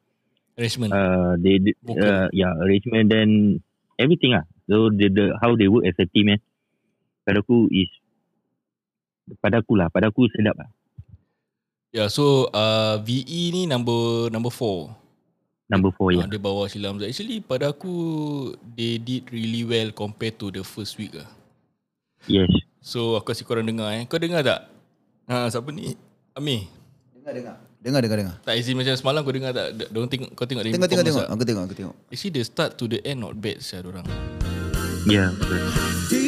[0.60, 2.06] Arrangement uh, they, they Vocal.
[2.06, 3.58] uh, yeah arrangement dan
[3.98, 4.46] everything lah.
[4.70, 6.40] So the, the how they work as a team eh.
[7.26, 7.90] Pada aku is
[9.42, 10.70] pada aku lah, pada aku sedap lah.
[11.90, 15.01] Ya yeah, so uh, VE ni number number 4
[15.72, 16.20] Number 4 yeah.
[16.20, 16.24] ya.
[16.24, 17.96] uh, Dia bawa Sheila Hamzah Actually pada aku
[18.76, 21.32] They did really well Compared to the first week lah
[22.30, 22.52] Yes.
[22.82, 24.06] So aku kasih korang dengar eh.
[24.06, 24.70] Kau dengar tak?
[25.26, 25.98] Ha, siapa ni?
[26.38, 26.70] Ami.
[27.18, 27.56] Dengar, dengar.
[27.82, 28.36] Dengar, dengar, dengar.
[28.46, 29.68] Tak izin macam semalam kau dengar tak?
[29.90, 31.26] Diorang tengok, kau tengok dia Tengok, tengok, tengok.
[31.30, 31.96] Aku tengok, aku tengok.
[32.14, 34.06] Actually the start to the end not bad saya orang.
[35.10, 36.21] Ya, yeah, betul.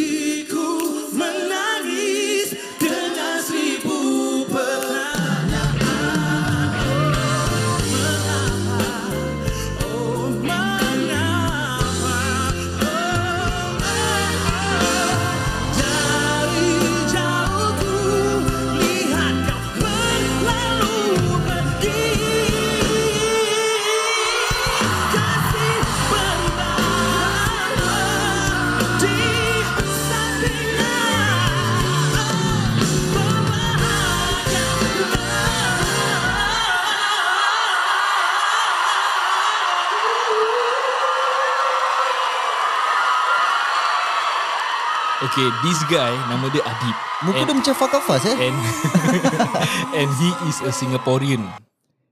[45.34, 46.94] Okay, this guy nama dia Adib.
[47.26, 48.38] Muka and, dia macam Fakafas eh.
[48.38, 48.54] and,
[49.98, 51.42] and he is a Singaporean.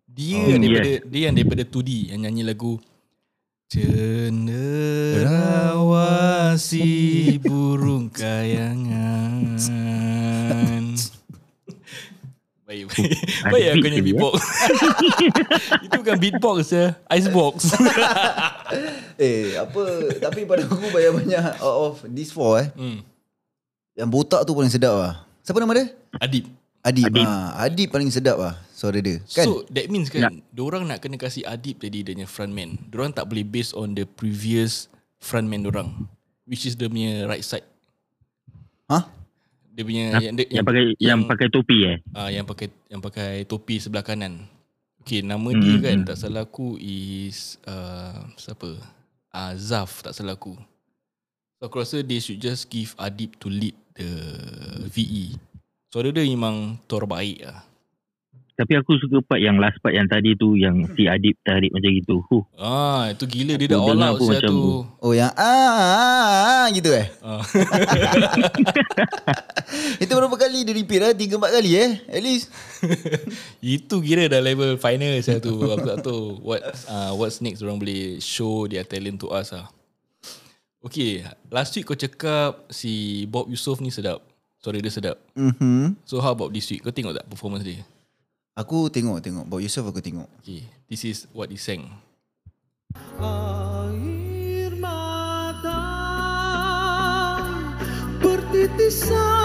[0.09, 2.81] Dia Oh, daripada dia yang daripada Tudi yang nyanyi lagu
[3.69, 5.21] Cenderawasi
[7.45, 9.53] burung kayangan.
[12.71, 13.11] Baik, baik.
[13.51, 14.35] Baik aku nyanyi beatbox.
[15.85, 17.75] Itu bukan beatbox ya, icebox.
[19.19, 19.83] Eh, apa
[20.17, 22.71] tapi pada aku banyak-banyak out of this four eh.
[22.73, 23.10] hmm.
[23.95, 25.13] Yang botak tu paling sedap lah.
[25.43, 25.85] Siapa nama dia?
[26.21, 26.45] Adib.
[26.81, 27.05] Adib.
[27.11, 27.25] Adib.
[27.27, 29.21] Ha, Adib paling sedap lah suara dia.
[29.35, 29.45] Kan?
[29.45, 33.29] So that means kan Diorang nak kena kasih Adib tadi Dia punya frontman Diorang tak
[33.29, 34.89] boleh based on the previous
[35.21, 36.09] Frontman diorang
[36.51, 37.63] which is dia punya right side.
[38.91, 39.07] Hah?
[39.71, 40.19] Dia punya Ha?
[40.19, 41.97] yang, dia, Yang pakai yang pakai topi eh.
[42.11, 44.43] ah yang pakai yang pakai topi sebelah kanan.
[45.01, 46.07] Okay, nama Hmm, dia kan hmm.
[46.11, 48.77] tak salah aku is uh, siapa?
[49.31, 50.59] Ah Zaf tak salah aku.
[51.57, 54.11] So aku rasa they should just give Adib to lead the
[54.91, 55.39] VE.
[55.91, 57.71] Suara dia memang terbaik lah.
[58.61, 61.97] Tapi aku suka part yang last part yang tadi tu yang si Adib tarik macam
[61.97, 62.21] gitu.
[62.29, 62.45] Huh.
[62.61, 64.85] Ah, itu gila dia dah all out saya macam tu.
[65.01, 66.29] Oh yang ah, ah,
[66.61, 67.09] ah gitu eh.
[67.25, 67.41] Ah.
[70.03, 71.17] Itu berapa kali dia repeat lah?
[71.17, 72.05] Tiga empat kali eh.
[72.05, 72.53] At least.
[73.81, 75.57] Itu kira dah level final saya tu.
[75.57, 79.73] Aku tak tahu what uh, what's next orang boleh show their talent to us ah.
[80.81, 81.21] Okay,
[81.53, 84.17] last week kau cakap si Bob Yusof ni sedap.
[84.57, 85.13] Suara dia sedap.
[85.37, 86.01] Mm-hmm.
[86.09, 86.81] So how about this week?
[86.81, 87.85] Kau tengok tak performance dia?
[88.57, 89.45] Aku tengok tengok.
[89.45, 90.25] Bob Yusof aku tengok.
[90.41, 91.85] Okay, this is what he sang.
[93.21, 95.85] Air mata
[98.17, 99.40] bertitisan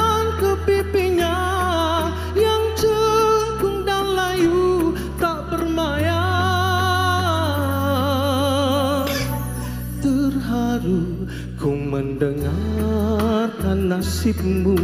[14.27, 14.75] nasibmu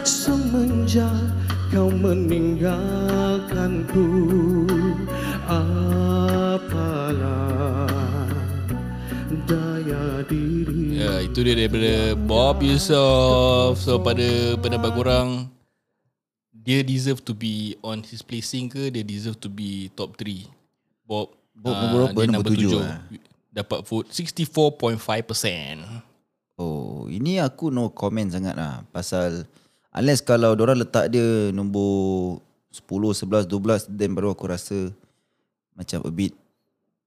[0.00, 1.12] semenjak
[1.68, 4.08] kau meninggalkanku
[5.44, 6.72] apalah
[9.44, 13.76] daya diri Ya, itu dia daripada Bob Yusof.
[13.76, 15.52] So pada pendapat korang,
[16.56, 20.48] dia deserve to be on his placing ke dia deserve to be top 3?
[21.04, 22.24] Bob Bob ah, nombor berapa?
[22.24, 22.80] dia Nombor tujuh, tujuh.
[22.80, 23.20] eh?
[23.52, 26.15] Dapat vote 64.5%.
[26.56, 28.80] Oh, ini aku no comment sangat lah.
[28.88, 29.44] Pasal
[29.92, 32.40] unless kalau orang letak dia nombor
[32.72, 34.88] 10, 11, 12 then baru aku rasa
[35.76, 36.32] macam a bit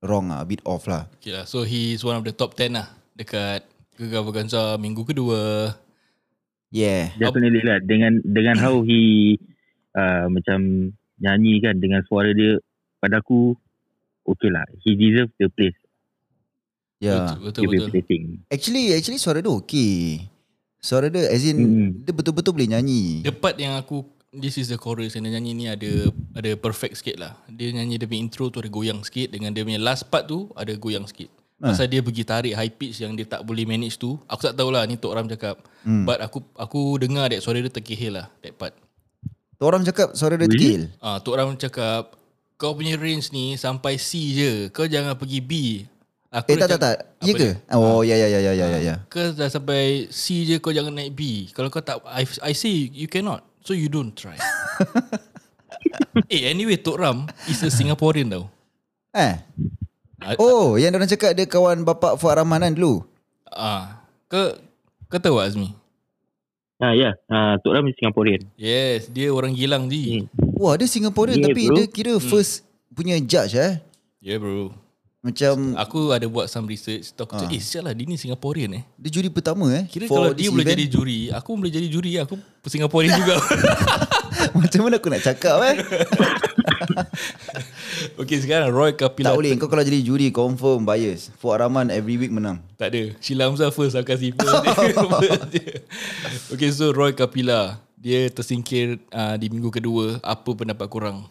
[0.05, 1.09] wrong lah, a bit off lah.
[1.17, 1.49] Okay lah.
[1.49, 3.65] So he is one of the top 10 lah dekat
[3.97, 5.73] Gegar Vaganza minggu kedua.
[6.69, 7.09] Yeah.
[7.17, 9.33] Definitely lah dengan dengan how he
[9.97, 12.61] uh, macam nyanyi kan dengan suara dia
[13.01, 13.57] pada aku
[14.29, 14.69] okay lah.
[14.85, 15.78] He deserve the place.
[16.99, 17.39] Yeah.
[17.39, 17.89] Betul Dia betul.
[17.95, 18.23] placing.
[18.51, 20.27] Actually actually suara dia okay.
[20.79, 21.89] Suara dia as in Mm.
[22.03, 23.23] dia betul-betul boleh nyanyi.
[23.23, 25.89] The part yang aku This is the chorus yang dia nyanyi ni ada
[26.37, 27.33] ada perfect sikit lah.
[27.49, 30.53] Dia nyanyi dia punya intro tu ada goyang sikit dengan dia punya last part tu
[30.53, 31.33] ada goyang sikit.
[31.57, 34.21] Pasal dia pergi tarik high pitch yang dia tak boleh manage tu.
[34.29, 35.57] Aku tak tahulah ni Tok Ram cakap.
[35.81, 36.05] Hmm.
[36.05, 38.77] But aku aku dengar that suara dia terkehil lah that part.
[39.57, 40.93] Tu orang cakap suara dia tekil.
[41.01, 42.13] Ah Tok Ram cakap
[42.53, 44.51] kau punya range ni sampai C je.
[44.69, 45.51] Kau jangan pergi B.
[46.29, 46.95] Aku Eh tak tak tak.
[47.25, 47.57] Ya ke?
[47.57, 47.73] dia?
[47.73, 48.79] Oh ya ya ya ya ya ya.
[48.85, 48.95] ya.
[49.09, 51.49] Kau dah sampai C je kau jangan naik B.
[51.57, 53.41] Kalau kau tak I, I say you cannot.
[53.65, 54.37] So you don't try.
[56.33, 58.45] eh anyway Tok Ram is a Singaporean tau.
[59.17, 59.41] Eh.
[60.21, 63.01] Ah, Oh, yang orang cakap dia kawan bapak Fuad Rahman kan dulu.
[63.49, 64.53] Ah, kau
[65.09, 65.73] kau tahu Azmi?
[66.79, 67.13] Ah ya, yeah.
[67.33, 68.45] uh, Tok Ram is Singaporean.
[68.53, 70.21] Yes, dia orang Gilang ji.
[70.21, 70.25] Hmm.
[70.59, 71.75] Wah, dia Singaporean Yeah, tapi bro.
[71.75, 73.81] dia kira first punya judge eh.
[74.21, 74.75] Yeah bro.
[75.19, 77.11] Macam Aku ada buat some research.
[77.11, 77.39] Tahu aku Ah.
[77.43, 78.83] cakap, eh sial lah dia ni Singaporean eh.
[78.95, 79.83] dia juri pertama eh.
[79.83, 80.79] Kira for kalau dia boleh event.
[80.79, 82.11] jadi juri, aku boleh jadi juri.
[82.23, 83.35] Aku Singaporean juga.
[84.59, 85.75] Macam mana aku nak cakap eh?
[88.21, 89.35] okay sekarang Roy Kapila.
[89.35, 89.51] tak boleh.
[89.59, 91.35] Kau kalau jadi juri confirm bias.
[91.35, 92.63] Fuad Rahman every week menang.
[92.79, 93.11] Tak ada.
[93.19, 94.55] Sheila Hamzah first aku kasih first.
[96.47, 97.75] okay so Roy Kapila.
[97.99, 100.23] Dia tersingkir uh, di minggu kedua.
[100.23, 101.27] Apa pendapat korang?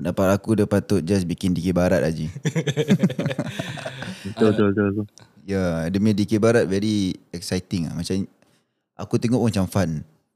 [0.00, 2.26] Dapat aku dia patut just bikin DK Barat aja.
[4.20, 5.06] Betul, betul, betul, betul.
[5.48, 7.96] ya, dia punya DK Barat very exciting ah.
[7.96, 8.20] Macam
[8.96, 9.90] aku tengok pun macam fun.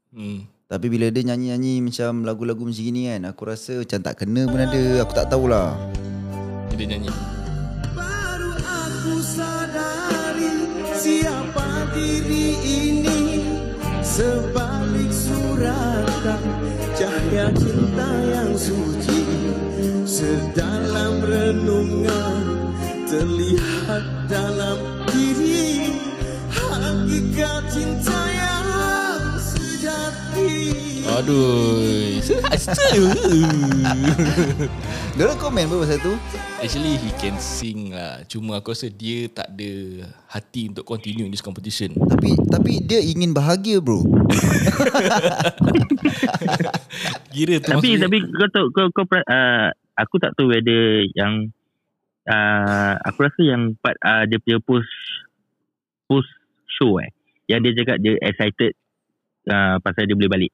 [0.09, 0.49] Hmm.
[0.65, 4.57] Tapi bila dia nyanyi-nyanyi macam lagu-lagu macam gini kan, aku rasa macam tak kena pun
[4.57, 4.83] ada.
[5.05, 5.77] Aku tak tahulah.
[6.73, 7.13] Dia nyanyi.
[7.93, 10.51] Baru aku sadari
[10.97, 13.21] siapa diri ini
[14.01, 16.41] Sebalik suratan
[16.95, 19.44] cahaya cinta yang suci
[20.15, 22.71] Sedalam renungan
[23.03, 25.91] terlihat dalam diri
[26.55, 32.15] Hakikat cinta yang sejati Aduh.
[35.19, 36.15] Dia orang komen apa pasal tu?
[36.63, 38.23] Actually he can sing lah.
[38.31, 39.71] Cuma aku rasa dia tak ada
[40.31, 41.91] hati untuk continue in this competition.
[41.91, 43.99] Tapi tapi dia ingin bahagia bro.
[47.35, 51.49] Kira tu Tapi maksudnya, tapi kau tahu kau kau uh, aku tak tahu whether yang
[52.27, 54.91] uh, aku rasa yang part uh, dia punya post
[56.05, 56.29] post
[56.67, 57.11] show eh
[57.47, 58.73] yang dia cakap dia excited
[59.49, 60.51] uh, pasal dia boleh balik.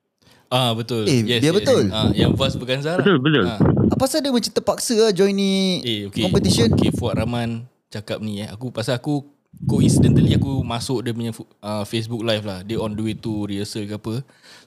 [0.52, 1.08] Ah betul.
[1.08, 1.88] Eh, dia betul.
[1.96, 3.00] Ah yang Vas Berganza lah.
[3.00, 3.46] Betul betul.
[3.48, 3.60] Ah.
[3.88, 6.28] Apa pasal dia macam terpaksa lah join ni Eh okay.
[6.28, 6.68] competition?
[6.76, 8.52] Okay Fuad Rahman cakap ni eh.
[8.52, 9.24] Aku pasal aku
[9.64, 11.32] coincidentally aku masuk dia punya
[11.64, 12.68] uh, Facebook live lah.
[12.68, 14.14] Dia on the way to rehearsal ke apa.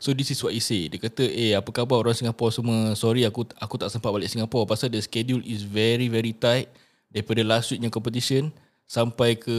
[0.03, 0.87] So this is what he say.
[0.91, 2.93] Dia kata, "Eh, apa khabar orang Singapore semua?
[2.99, 6.71] Sorry aku aku tak sempat balik Singapore pasal the schedule is very very tight
[7.15, 8.51] daripada last weeknya competition
[8.85, 9.57] sampai ke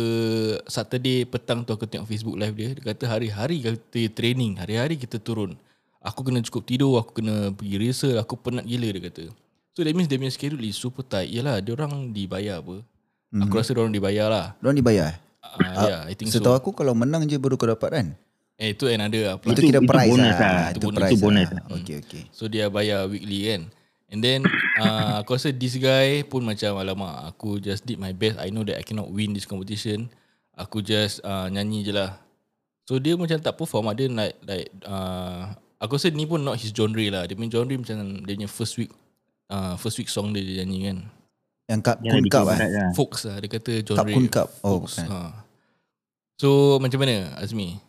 [0.70, 2.70] Saturday petang tu aku tengok Facebook live dia.
[2.78, 5.58] Dia kata hari-hari kita training, hari-hari kita turun.
[6.06, 9.26] Aku kena cukup tidur, aku kena pergi rehearsal, aku penat gila dia kata.
[9.74, 11.34] So that means dia punya schedule is super tight.
[11.34, 12.80] Yalah, dia orang dibayar apa.
[12.80, 13.42] Mm-hmm.
[13.50, 14.48] Aku rasa dia orang dibayar lah.
[14.62, 15.18] Diorang dibayar eh?
[15.46, 16.60] Uh, yeah, I think Setahu so.
[16.62, 18.08] aku kalau menang je baru kau dapat kan?
[18.56, 19.36] Eh, itu another lah.
[19.36, 20.40] Itu, kira itu prize bonus lah.
[20.40, 20.68] lah.
[20.72, 21.10] Itu, Itu bonus.
[21.12, 21.64] Itu bonus lah.
[21.76, 22.24] Okay, okay.
[22.32, 23.62] So dia bayar weekly kan.
[24.08, 24.48] And then
[24.84, 28.40] uh, aku rasa this guy pun macam alamak aku just did my best.
[28.40, 30.08] I know that I cannot win this competition.
[30.56, 32.16] Aku just uh, nyanyi je lah.
[32.88, 35.52] So dia macam tak perform ada like like uh,
[35.84, 37.28] aku rasa ni pun not his genre lah.
[37.28, 38.92] Dia punya genre macam dia punya first week
[39.52, 40.98] uh, first week song dia, dia nyanyi kan.
[41.66, 42.58] Yang cup, kun cup eh?
[42.72, 42.92] lah.
[42.96, 44.00] Folks lah dia kata genre.
[44.00, 44.48] Cup kun cup.
[44.64, 44.96] Oh, folks.
[44.96, 45.08] bukan.
[45.12, 45.20] Ha.
[46.40, 47.84] So macam mana Azmi?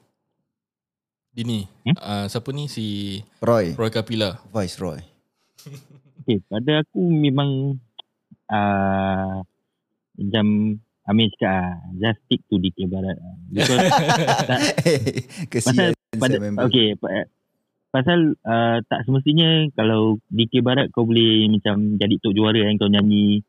[1.37, 1.68] Dini.
[1.85, 1.96] Hmm?
[2.01, 3.77] Uh, siapa ni si Roy.
[3.77, 4.40] Roy Kapila.
[4.57, 5.05] Vice Roy.
[6.25, 7.77] Okay, pada aku memang
[8.49, 9.44] uh,
[10.16, 10.46] macam
[11.07, 13.14] Amir cakap ah, just stick to DK Barat.
[13.20, 13.37] lah.
[13.53, 13.85] Because
[14.51, 14.59] tak,
[15.53, 16.35] Kesian pada,
[16.66, 17.31] okay, pa-
[17.94, 22.90] pasal uh, tak semestinya kalau DK Barat kau boleh macam jadi tok juara kan kau
[22.90, 23.44] nyanyi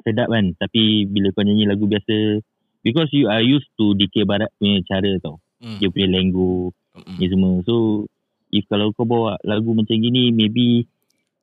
[0.00, 0.56] sedap kan.
[0.56, 2.40] Tapi bila kau nyanyi lagu biasa
[2.80, 5.44] because you are used to DK Barat punya cara tau.
[5.60, 5.76] Hmm.
[5.76, 7.16] Dia punya lenggo Mm-mm.
[7.16, 7.52] ni semua.
[7.64, 8.04] So
[8.48, 10.84] if kalau kau bawa lagu macam gini maybe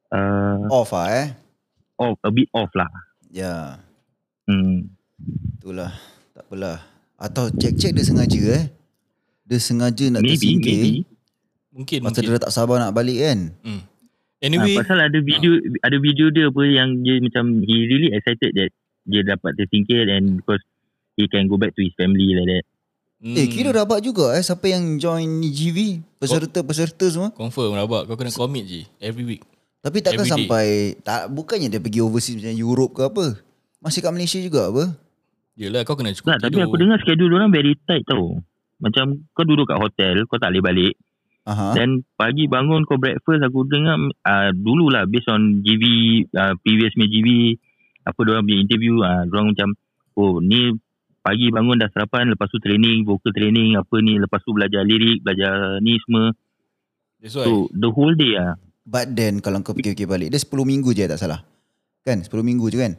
[0.10, 1.28] uh, Off lah eh.
[1.98, 2.90] off a bit off lah.
[3.28, 3.82] Ya.
[4.46, 4.90] Hmm.
[5.58, 5.92] Itulah.
[6.32, 6.80] Tak apalah.
[7.20, 8.66] Atau cek-cek dia sengaja eh.
[9.44, 10.78] Dia sengaja nak Maybe, tersingkir.
[10.80, 10.94] maybe.
[11.70, 12.24] Mungkin Pasal mungkin.
[12.24, 13.40] dia dah tak sabar nak balik kan.
[13.62, 13.82] Hmm.
[14.40, 15.52] Ah, Anyway, pasal ada video
[15.84, 18.72] ada video dia apa yang dia macam he really excited that
[19.04, 20.64] dia dapat tersingkir and because
[21.20, 22.66] he can go back to his family like that.
[23.22, 24.44] Hmm, Eh kira rabak juga eh.
[24.44, 26.04] Siapa yang join ni GV.
[26.20, 27.30] Peserta-peserta semua.
[27.32, 29.44] confirm rabak kau kena commit je every week.
[29.80, 30.44] Tapi takkan Everyday.
[30.44, 30.68] sampai.
[31.04, 33.26] tak Bukannya dia pergi overseas macam Europe ke apa.
[33.80, 34.84] Masih kat Malaysia juga apa.
[35.60, 36.68] Yelah kau kena cukup tapi tidur.
[36.68, 38.40] aku dengar schedule orang very tight tau.
[38.80, 40.96] Macam kau duduk kat hotel, kau tak boleh balik.
[41.48, 41.76] Aha.
[41.76, 45.84] Dan pagi bangun kau breakfast, aku dengar uh, dululah based on GV,
[46.32, 47.30] uh, previous punya GV,
[48.08, 49.70] apa orang punya interview, uh, orang macam,
[50.16, 50.76] oh ni
[51.30, 55.22] pagi bangun dah sarapan, lepas tu training, vocal training, apa ni, lepas tu belajar lirik,
[55.22, 56.34] belajar ni semua.
[57.22, 57.46] That's why.
[57.46, 58.58] So, the whole day ah.
[58.90, 60.34] But then kalau kau fikir-fikir balik.
[60.34, 61.46] Dia 10 minggu je tak salah.
[62.02, 62.98] Kan 10 minggu je kan.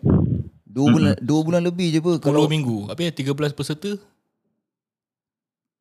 [0.70, 2.86] 2 bulan dua bulan lebih je apa 10 kalau minggu.
[2.86, 3.98] Apa ya 13 peserta?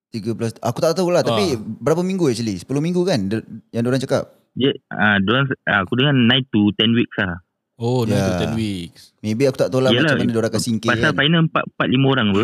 [0.09, 1.61] 13 aku tak tahu lah tapi Ah.
[1.61, 3.29] berapa minggu actually 10 minggu kan
[3.69, 4.25] yang orang cakap
[4.57, 7.37] Dia, uh, dorang, uh, aku dengar 9 to 10 weeks lah.
[7.79, 8.35] Oh, yeah.
[8.35, 8.51] Ya.
[8.51, 9.15] 10 weeks.
[9.19, 11.79] maybe aku tak tahu lah Yelah, macam mana dia akan singkir Pasal kan final 4,
[11.79, 12.43] 4 5 orang apa.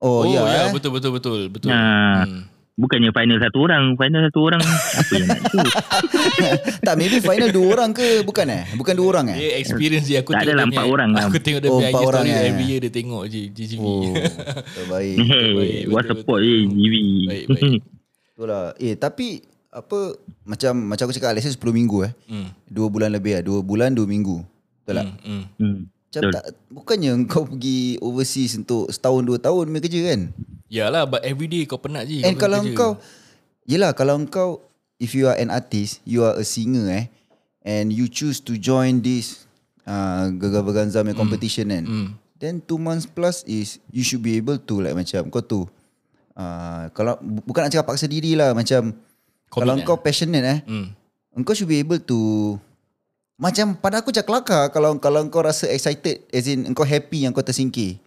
[0.00, 0.70] oh, ya, ya, eh.
[0.72, 1.68] betul betul betul betul.
[1.68, 2.24] Nah.
[2.24, 2.48] Hmm.
[2.80, 3.92] Bukannya final satu orang.
[3.92, 5.58] Final satu orang, apa yang nak tu?
[6.88, 10.16] tak maybe final dua orang ke bukan eh bukan dua orang eh Dia experience je
[10.16, 11.22] aku Tak tengok adalah dia empat orang lah.
[11.28, 12.48] Aku tengok dia Oh, punya IG orang story eh.
[12.48, 13.80] every year dia tengok je GGV.
[13.84, 14.16] oh
[14.80, 16.94] terbaik Hey, Baik, what betul, support je GV.
[17.28, 17.80] Baik, baik.
[18.32, 19.26] itulah eh tapi
[19.70, 22.50] apa macam macam aku cakap Alex 10 minggu eh Hmm.
[22.66, 24.42] 2 bulan lebih lah 2 bulan 2 minggu
[24.82, 25.18] betul tak Hmm.
[25.22, 25.44] hmm.
[25.56, 25.78] hmm.
[26.10, 30.22] macam tak bukannya kau pergi overseas untuk setahun dua tahun punya kerja kan
[30.66, 32.22] Yalah, but every day kau penat je.
[32.22, 32.74] And kalau kerja.
[32.76, 32.92] kau
[33.64, 34.62] Yelah kalau kau
[34.96, 37.04] If you are an artist You are a singer eh
[37.60, 39.46] And you choose to join this
[39.82, 42.08] uh, Gegar Berganza punya competition kan Hmm.
[42.36, 45.66] Then two months plus is You should be able to like macam Kau tu
[46.32, 48.94] uh, Kalau bu- Bukan nak cakap paksa diri lah Macam
[49.50, 50.86] Kalau Commit kau passionate eh Hmm.
[51.32, 52.18] Engkau should be able to
[53.34, 57.30] Macam pada aku macam kelakar Kalau kalau kau rasa excited As in engkau happy yang
[57.30, 57.98] kau tersingkir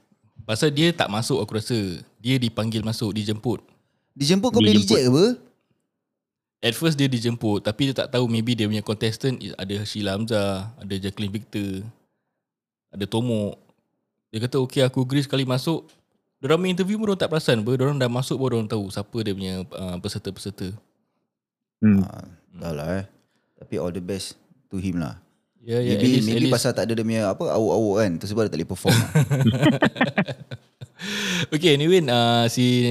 [0.44, 1.76] Pasal dia tak masuk aku rasa.
[2.20, 3.64] Dia dipanggil masuk, dijemput.
[4.12, 4.92] Dijemput kau boleh Dijemput.
[4.92, 5.26] reject ke apa?
[6.60, 10.16] At first dia dijemput tapi dia tak tahu maybe dia punya contestant is- ada Sheila
[10.16, 11.84] Hamzah, ada Jacqueline Victor,
[12.89, 13.56] ada Tomok.
[14.30, 15.88] Dia kata okay aku agree sekali masuk.
[16.39, 17.72] Diorang main interview pun diorang tak perasan apa.
[17.74, 20.76] Diorang dah masuk pun diorang tahu siapa dia punya uh, peserta-peserta.
[21.84, 22.00] Hmm.
[22.08, 22.24] Ah,
[22.56, 23.06] dah lah eh
[23.60, 24.40] Tapi all the best
[24.72, 25.20] To him lah
[25.64, 28.12] Ya, ya, Maybe, least, maybe pasal tak ada dia punya apa awuk-awuk kan.
[28.20, 28.98] Tu sebab dia tak boleh perform.
[29.00, 29.12] lah.
[31.56, 32.84] Okay anyway uh, si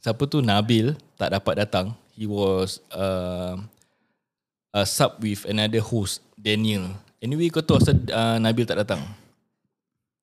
[0.00, 1.92] siapa tu Nabil tak dapat datang.
[2.16, 3.60] He was uh,
[4.72, 6.88] a sub with another host Daniel.
[7.20, 9.04] Anyway kau tahu asal uh, Nabil tak datang?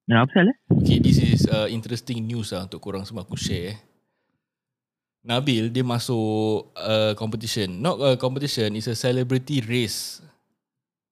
[0.09, 0.57] Nah, apa pasal eh?
[0.73, 3.73] Okay, this is uh, interesting news lah untuk korang semua aku share.
[3.73, 3.77] eh.
[5.29, 7.69] Nabil dia masuk uh, competition.
[7.69, 10.25] Not a competition, it's a celebrity race.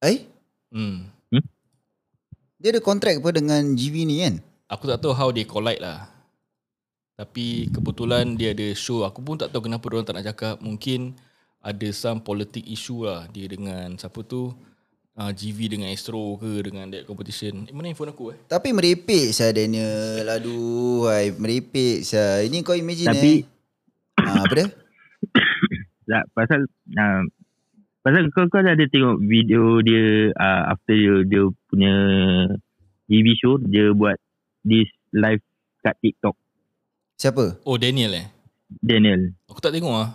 [0.02, 0.26] eh?
[0.74, 1.06] Hmm.
[2.58, 4.42] Dia ada kontrak apa dengan GV ni kan?
[4.66, 6.10] Aku tak tahu how they collide lah.
[7.14, 9.06] Tapi kebetulan dia ada show.
[9.06, 10.58] Aku pun tak tahu kenapa orang tak nak cakap.
[10.66, 11.14] Mungkin
[11.62, 13.30] ada some politic issue lah.
[13.30, 14.50] Dia dengan siapa tu.
[15.18, 17.66] Uh, GV dengan Astro ke dengan that competition.
[17.66, 18.38] Eh, mana handphone aku eh?
[18.46, 20.26] Tapi merepek saya Daniel.
[20.30, 22.46] Aduh, hai, merepek saya.
[22.46, 23.57] Ini kau imagine Tapi- eh.
[24.22, 24.68] Ah, apa dia?
[26.08, 26.60] Tak, pasal
[26.96, 27.22] uh,
[28.00, 31.94] pasal kau kau dah ada tengok video dia uh, after dia, dia punya
[33.12, 34.16] TV show dia buat
[34.64, 35.44] this live
[35.84, 36.40] kat TikTok
[37.18, 37.66] Siapa?
[37.66, 38.30] Oh Daniel eh?
[38.70, 39.34] Daniel.
[39.50, 40.14] Aku tak tengok lah.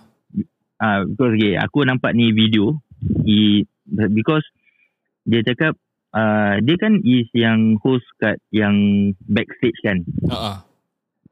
[0.78, 2.78] Ah uh, because okay, aku nampak ni video
[3.26, 3.66] he,
[4.14, 4.46] because
[5.26, 5.74] dia cakap
[6.14, 10.06] uh, dia kan is yang host kat yang backstage kan.
[10.30, 10.62] Uh-uh.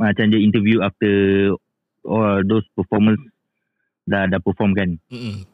[0.02, 1.54] Macam dia interview after
[2.03, 3.20] all those performance
[4.05, 4.96] dah dah perform kan.
[5.09, 5.44] Mm-mm.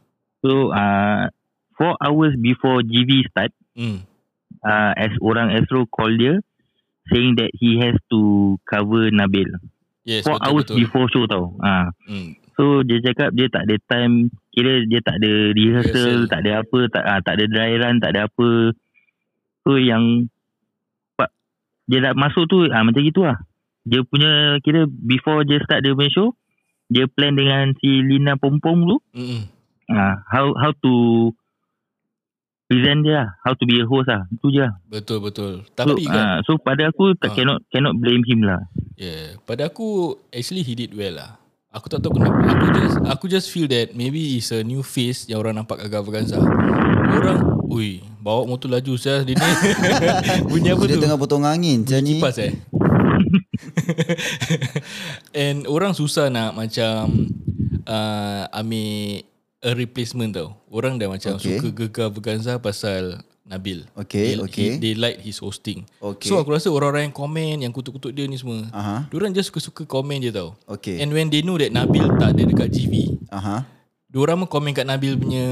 [0.40, 1.28] So uh,
[1.74, 4.08] four hours before GV start Mm.
[4.62, 6.40] uh, as orang Astro call dia
[7.12, 8.20] saying that he has to
[8.64, 9.52] cover Nabil.
[10.02, 10.76] Yes, Four betul, hours betul.
[10.80, 11.52] before show tau.
[11.60, 12.40] Ah, Mm.
[12.56, 16.30] so dia cakap dia tak ada time, kira dia tak ada rehearsal, Rehearsal.
[16.32, 18.48] tak ada apa, tak ah, tak ada dry run, tak ada apa.
[19.60, 20.30] So yang
[21.86, 23.38] dia dah masuk tu ah macam gitu lah.
[23.86, 24.30] Dia punya
[24.60, 26.34] kira before dia start dia punya show,
[26.86, 28.98] dia plan dengan si Lina Pompom dulu.
[29.12, 29.46] Mm-mm.
[29.86, 30.92] Ah, how how to
[32.66, 33.28] present dia lah.
[33.40, 34.26] How to be a host lah.
[34.28, 34.74] Itu je lah.
[34.84, 35.62] Betul betul.
[35.64, 37.34] So, Tapi kan ah, so pada aku tak Ah.
[37.34, 38.66] cannot cannot blame him lah.
[38.96, 41.38] Yeah, pada aku actually he did well lah.
[41.70, 42.40] Aku tak tahu kenapa.
[42.48, 46.00] Aku just aku just feel that maybe it's a new face yang orang nampak Gaga
[46.00, 46.40] Vaganza.
[47.06, 49.44] Orang, ui, bawa motor laju saya dia ni.
[50.50, 51.02] Bunyi apa Dia tu?
[51.04, 52.16] tengah potong angin macam ni.
[52.16, 52.56] Kipas eh.
[55.36, 57.28] And orang susah nak macam
[57.86, 59.24] uh, ambil
[59.62, 60.54] a replacement tau.
[60.68, 61.58] Orang dah macam Okay.
[61.58, 63.86] suka Gaga Vaganza pasal Nabil.
[63.94, 64.70] Okay, they, okay.
[64.74, 65.86] He, they like his hosting.
[66.02, 66.26] Okay.
[66.26, 69.06] So aku rasa orang-orang yang komen, yang kutuk-kutuk dia ni semua, Aha.
[69.06, 70.98] Diorang just suka-suka komen je tau Okay.
[70.98, 73.62] And when they know that Nabil tak ada dekat GV Aha.
[74.10, 75.46] Diorang pun komen kat Nabil punya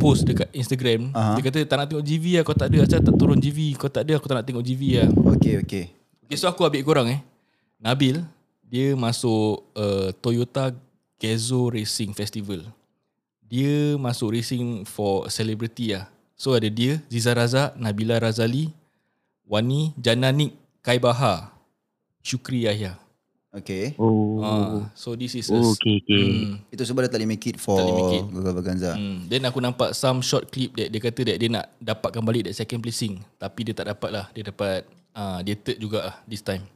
[0.00, 1.36] post dekat Instagram Aha.
[1.36, 3.92] Dia kata tak nak tengok GV lah Kau tak ada Asal tak turun GV Kau
[3.92, 5.84] tak ada aku tak nak tengok GV lah Okay, okay.
[6.24, 7.20] Okay so aku ambil korang eh
[7.80, 8.24] Nabil
[8.64, 10.72] Dia masuk uh, Toyota
[11.20, 12.64] Gazoo Racing Festival
[13.44, 18.72] Dia masuk racing for celebrity lah So ada dia Ziza Razak Nabila Razali
[19.44, 21.52] Wani Jananik Kaibaha
[22.24, 22.96] Syukri Yahya
[23.54, 23.94] Okay.
[24.02, 24.42] Oh.
[24.42, 26.26] Ah, so this is Oh, a, okay, okay.
[26.26, 27.78] Hmm, Itu sebab dia tak boleh make it for.
[27.78, 28.98] Gagal Vaganza.
[28.98, 29.30] hmm.
[29.30, 32.58] Then aku nampak some short clip that dia kata that dia nak dapatkan balik that
[32.58, 34.26] second placing tapi dia tak dapat lah.
[34.34, 36.66] Dia dapat uh, dia third juga lah this time.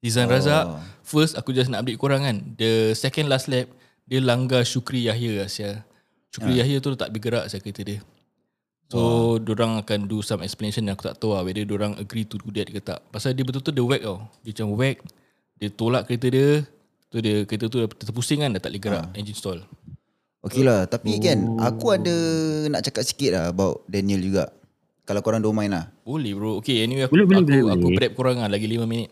[0.00, 0.32] Dizan Oh.
[0.32, 0.34] oh.
[0.34, 0.64] Razak
[1.04, 2.36] first aku just nak update korang kan.
[2.56, 3.68] The second last lap
[4.08, 5.84] dia langgar Syukri Yahya lah sia.
[6.34, 6.64] Syukri Ah.
[6.64, 8.00] Yahya tu tak bergerak saya kereta dia.
[8.90, 9.54] So, oh.
[9.54, 12.50] orang akan do some explanation yang aku tak tahu lah whether orang agree to do
[12.50, 12.98] that ke tak.
[13.14, 14.18] Pasal dia betul-betul dia whack tau.
[14.42, 14.98] Dia macam whack,
[15.62, 16.48] dia tolak kereta dia,
[17.06, 19.14] tu dia kereta tu dah terpusing kan dah tak boleh gerak Ah.
[19.14, 19.62] engine stall.
[20.42, 20.90] Okay lah.
[20.90, 22.16] Tapi kan, aku ada
[22.66, 24.50] nak cakap sikit lah about Daniel juga.
[25.10, 25.90] Kalau korang don't mind lah.
[26.00, 26.62] Boleh bro.
[26.62, 27.98] Okay anyway aku Boleh, boleh, aku, boleh, aku boleh.
[27.98, 29.10] prep korang lah lagi 5 minit.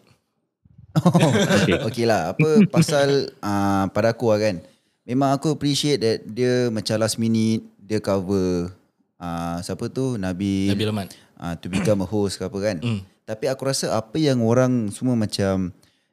[1.59, 1.75] okay.
[1.91, 2.33] okay lah.
[2.33, 4.57] Apa pasal uh, pada aku lah kan.
[5.03, 8.69] Memang aku appreciate that dia macam last minute dia cover
[9.17, 11.09] uh, siapa tu Nabil, Nabil Ahmad.
[11.35, 12.77] uh, to become a host ke apa kan.
[12.79, 13.01] Mm.
[13.25, 15.73] Tapi aku rasa apa yang orang semua macam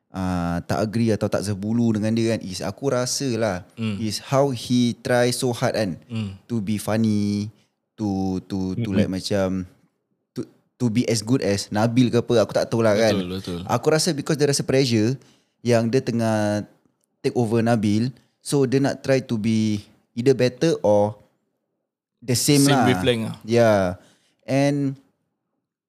[0.09, 3.99] uh, tak agree atau tak sebulu dengan dia kan is aku rasa lah Mm.
[4.01, 6.39] is how he try so hard kan Hmm.
[6.45, 7.51] to be funny
[7.95, 9.63] to to to like macam
[10.75, 13.13] to be as good as Nabil ke apa aku tak tahu lah kan.
[13.13, 13.59] Betul, betul.
[13.65, 15.15] Aku rasa because dia rasa pressure
[15.61, 16.67] yang dia tengah
[17.19, 19.81] take over Nabil so dia nak try to be
[20.13, 21.15] either better or
[22.19, 22.85] the same, Same lah.
[22.85, 23.35] wavelength lah.
[23.43, 23.81] Yeah.
[24.43, 24.93] And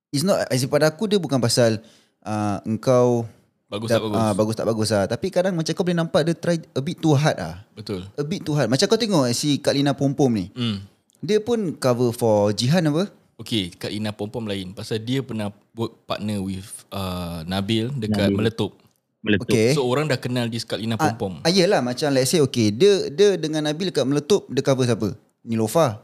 [0.09, 1.83] it's not as in pada aku dia bukan pasal
[2.21, 3.27] uh, engkau
[3.67, 4.17] Bagus dah- tak bagus?
[4.17, 5.05] ah, bagus tak bagus lah.
[5.07, 7.67] Tapi kadang macam kau boleh nampak dia try a bit too hard lah.
[7.73, 8.07] Betul.
[8.15, 8.71] A bit too hard.
[8.71, 10.47] Macam kau tengok si Kak Lina Pom-Pom ni.
[10.55, 10.87] Hmm.
[11.19, 13.11] Dia pun cover for Jihan apa?
[13.37, 14.73] Okay, Kak Ina Pom-Pom lain.
[14.73, 18.37] Pasal dia pernah work partner with uh, Nabil dekat Nabil.
[18.41, 18.73] Meletup.
[19.21, 19.53] Meletup.
[19.53, 19.77] Okay.
[19.77, 21.45] So orang dah kenal dia Kak Ina Pom-Pom.
[21.45, 22.73] Ah, yelah macam let's say okay.
[22.73, 25.13] Dia dia dengan Nabil kat Meletup dia cover siapa?
[25.45, 26.01] Nilofa.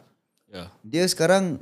[0.52, 1.56] Ya, Dia sekarang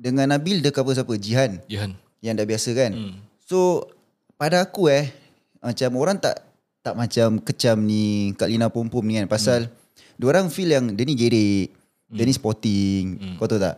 [0.00, 1.12] dengan Nabil dia cover siapa?
[1.20, 1.60] Jihan.
[1.68, 1.92] Jihan.
[2.24, 2.92] Yang dah biasa kan.
[2.96, 3.14] Hmm.
[3.44, 3.92] So
[4.40, 5.12] pada aku eh
[5.60, 6.40] macam orang tak
[6.80, 10.24] tak macam kecam ni Kak Lina Pom-Pom ni kan pasal hmm.
[10.24, 11.68] orang feel yang dia ni gerik,
[12.08, 12.16] hmm.
[12.16, 13.36] dia ni sporting, hmm.
[13.36, 13.76] kau tahu tak?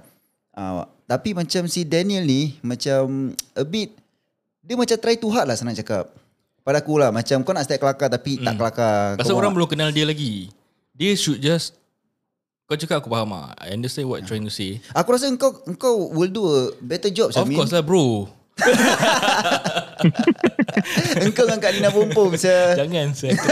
[0.54, 3.92] Uh, tapi macam si Daniel ni macam a bit
[4.64, 6.08] dia macam try too hard lah senang cakap.
[6.64, 8.44] Pada aku lah macam kau nak start kelakar tapi hmm.
[8.48, 9.20] tak kelakar.
[9.20, 10.48] Pasal Kau orang nak- belum kenal dia lagi.
[10.96, 11.76] Dia should just
[12.64, 13.52] kau cakap aku faham lah.
[13.60, 14.80] I understand what you're trying to say.
[14.96, 17.60] Aku rasa engkau engkau will do a better job Of Samin.
[17.60, 18.24] course lah bro.
[21.26, 22.78] Engkau dengan Kak Lina Pompom saya.
[22.78, 23.34] Jangan saya.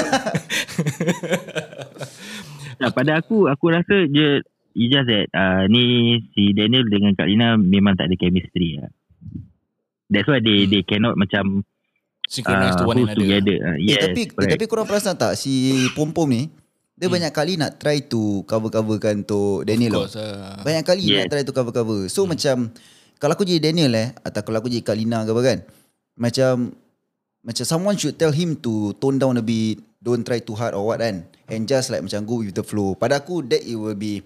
[2.82, 4.42] Nah, pada aku, aku rasa je
[4.72, 5.82] It's just that uh, ni
[6.32, 8.88] si Daniel dengan Kak Lina memang tak ada chemistry lah.
[10.08, 11.64] That's why they they cannot macam
[12.24, 13.20] Synchronize to uh, one host another.
[13.20, 13.56] together.
[13.60, 14.50] Uh, Eh, yes, tapi eh, correct.
[14.50, 15.52] tapi korang perasan tak si
[15.92, 16.48] Pompom ni
[16.92, 17.16] dia Hmm.
[17.18, 20.60] banyak kali nak try to cover-coverkan untuk Daniel course, ah.
[20.60, 21.24] Banyak kali Yes.
[21.24, 22.06] nak try to cover-cover.
[22.06, 22.70] So macam
[23.16, 25.58] kalau aku jadi Daniel eh atau kalau aku jadi Kak Lina ke apa kan.
[26.14, 26.76] Macam
[27.42, 30.84] macam someone should tell him to tone down a bit, don't try too hard or
[30.84, 31.26] what kan.
[31.48, 32.94] And just like macam go with the flow.
[32.94, 34.22] Pada aku that it will be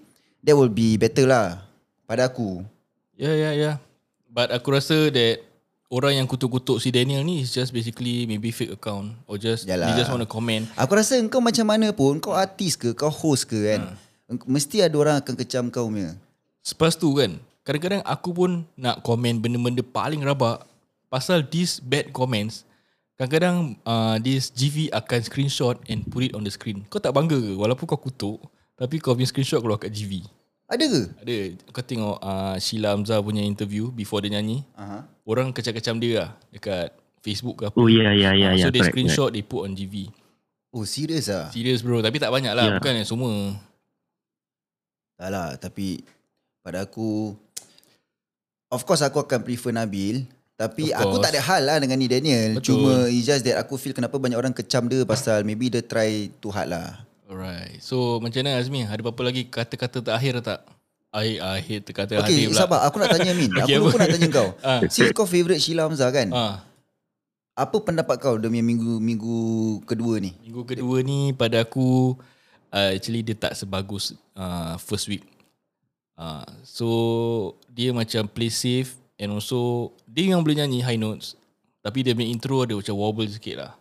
[0.47, 1.59] that will be better lah.
[2.07, 2.63] Pada aku.
[3.19, 3.71] Ya, ya, ya.
[4.31, 5.43] But aku rasa that
[5.91, 9.91] orang yang kutuk-kutuk si Daniel ni is just basically maybe fake account or just Yalah.
[9.91, 10.63] they just want to comment.
[10.79, 13.99] Aku rasa engkau macam mana pun, kau artis ke, kau host ke kan.
[14.27, 16.15] Engkau- Mesti ada orang akan kecam kau punya.
[16.63, 20.63] Lepas tu kan, kadang-kadang aku pun nak komen benda-benda paling rabak
[21.07, 22.63] pasal these bad comments.
[23.15, 26.85] Kadang-kadang uh, this GV akan screenshot and put it on the screen.
[26.87, 27.51] Kau tak bangga ke?
[27.55, 28.37] Walaupun kau kutuk,
[28.77, 30.21] tapi kau punya screenshot keluar kat GV.
[30.67, 31.01] Ada ke?
[31.23, 31.35] Ada.
[31.71, 34.67] Kau tengok uh, Sheila Hamzah punya interview before dia nyanyi.
[34.75, 35.07] Aha.
[35.23, 36.91] Orang kecam-kecam dia lah dekat
[37.23, 37.75] Facebook ke apa.
[37.79, 38.67] Oh ya ya ya Ah, ya.
[38.67, 40.11] So they correct, screenshot, they put on GV.
[40.75, 41.47] Oh serius ah?
[41.55, 42.65] Serius bro, tapi tak banyak lah.
[42.67, 42.75] Ya.
[42.79, 43.55] Bukan yang semua.
[45.17, 46.03] Tak lah, tapi
[46.61, 47.31] pada aku
[48.67, 50.27] of course aku akan prefer Nabil,
[50.59, 52.59] tapi aku tak ada hal lah dengan ni Daniel.
[52.59, 52.75] Betul.
[52.75, 56.27] Cuma it's just that aku feel kenapa banyak orang kecam dia pasal maybe dia try
[56.43, 57.07] too hard lah.
[57.27, 57.83] Alright.
[57.83, 58.81] So macam mana Azmi?
[58.81, 60.63] Ada apa-apa lagi kata-kata terakhir tak?
[61.07, 62.57] Akhir akhir kata Okay, akhir pula.
[62.57, 62.79] sabar.
[62.87, 63.51] Aku nak tanya Min.
[63.55, 63.99] aku Okay, lupa apa?
[63.99, 64.49] nak tanya kau.
[64.63, 64.79] Ah.
[64.85, 66.27] Since kau favourite Sheila Hamzah kan?
[66.31, 66.63] Ah,
[67.53, 69.37] Apa pendapat kau demi minggu minggu
[69.83, 70.31] kedua ni?
[70.39, 72.13] minggu kedua ni pada aku
[72.69, 75.25] uh, actually dia tak sebagus uh, first week.
[76.13, 76.87] Uh, so
[77.67, 81.33] dia macam play safe and also dia yang boleh nyanyi high notes
[81.79, 83.71] tapi dia punya intro ada macam wobble sikit lah.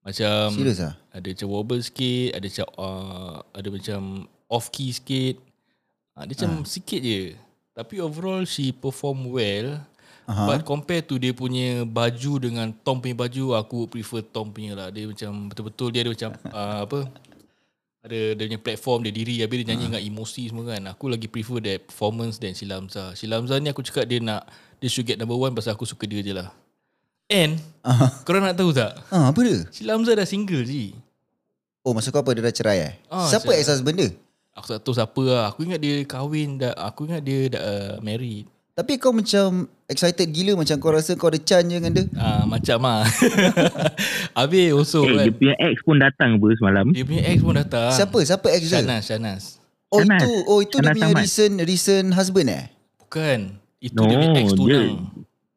[0.00, 0.96] Macam Serius ah?
[1.12, 4.00] ada macam wobble sikit, ada macam uh, ada macam
[4.48, 5.36] off key sikit.
[6.16, 7.36] Uh, dia macam sikit je.
[7.76, 9.80] Tapi overall she perform well.
[10.30, 10.46] Aha.
[10.46, 14.88] But compare to dia punya baju dengan Tom punya baju, aku prefer Tom punya lah.
[14.88, 17.00] Dia macam betul-betul dia ada macam uh, apa?
[18.00, 20.82] Ada dia punya platform, dia diri habis dia nyanyi dengan emosi semua kan.
[20.96, 22.56] Aku lagi prefer that performance than.
[22.56, 24.48] Sheila Hamzah ni aku cakap dia nak
[24.80, 26.48] dia should get number one pasal aku suka dia je lah.
[27.30, 28.10] And Aha.
[28.22, 28.92] korang nak tahu tak?
[29.08, 29.62] Ah, apa dia?
[29.70, 30.92] Sheila Hamzah dah single je.
[31.80, 32.92] Oh, maksud kau apa dia dah cerai eh?
[33.06, 33.62] Ah, Siapa cerai.
[33.62, 34.10] ex-husband dia?
[34.52, 35.44] Aku tak tahu siapa lah.
[35.48, 36.74] Aku ingat dia kahwin dah.
[36.76, 38.44] Aku ingat dia dah uh, married.
[38.70, 42.04] Tapi kau macam excited gila macam kau rasa kau ada chance je dengan dia.
[42.14, 43.04] Ah macam ah.
[44.36, 45.24] Habis also Eh, kan.
[45.24, 46.86] dia punya ex pun datang apa semalam.
[46.90, 47.90] Dia punya ex pun datang.
[47.92, 48.18] Siapa?
[48.20, 48.80] Siapa ex dia?
[48.80, 49.42] Shanas, Shanas.
[49.88, 50.20] Oh Shanas.
[50.20, 51.22] itu, oh itu dia Shanas punya Ahmad.
[51.22, 52.64] recent recent husband eh?
[52.98, 53.38] Bukan.
[53.78, 54.96] Itu No, dia punya ex dia- tunang.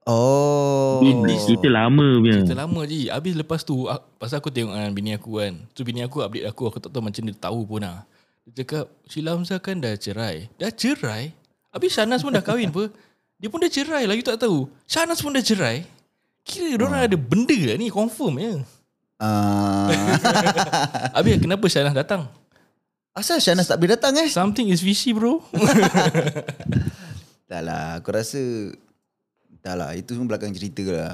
[0.03, 0.99] Oh.
[0.99, 2.43] Ini cerita lama punya.
[2.43, 3.07] Cerita lama je.
[3.07, 5.55] Habis lepas tu, ah, pasal aku tengok dengan bini aku kan.
[5.71, 8.03] Tu bini aku update aku, aku tak tahu macam dia tahu pun lah.
[8.43, 10.51] Dia cakap, Sheila Hamzah kan dah cerai.
[10.59, 11.31] Dah cerai?
[11.71, 12.91] Habis Shanas pun dah kahwin apa?
[13.39, 14.67] Dia pun dah cerai lagi tak tahu.
[14.87, 15.83] Shanas pun dah cerai.
[16.43, 16.91] Kira Hmm.
[16.91, 18.53] orang ada benda lah ni, confirm ya.
[19.19, 19.87] Ah.
[21.15, 22.27] Habis kenapa Shanas datang?
[23.15, 24.27] Asal Shanas tak boleh datang eh?
[24.27, 25.39] Something is fishy bro.
[27.43, 28.41] Tak lah, aku rasa
[29.63, 31.11] tak lah, itu semua belakang cerita lah.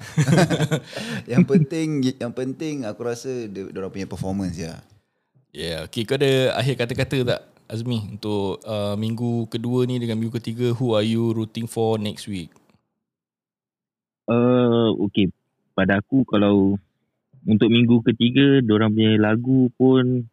[1.31, 4.81] yang penting yang penting aku rasa dia, dia orang punya performance ya.
[5.53, 6.01] Yeah, okay.
[6.01, 10.97] Kau ada akhir kata-kata tak Azmi untuk uh, minggu kedua ni dengan minggu ketiga who
[10.97, 12.49] are you rooting for next week?
[14.25, 15.29] Uh, okay.
[15.77, 16.81] Pada aku kalau
[17.45, 20.25] untuk minggu ketiga, orang punya lagu pun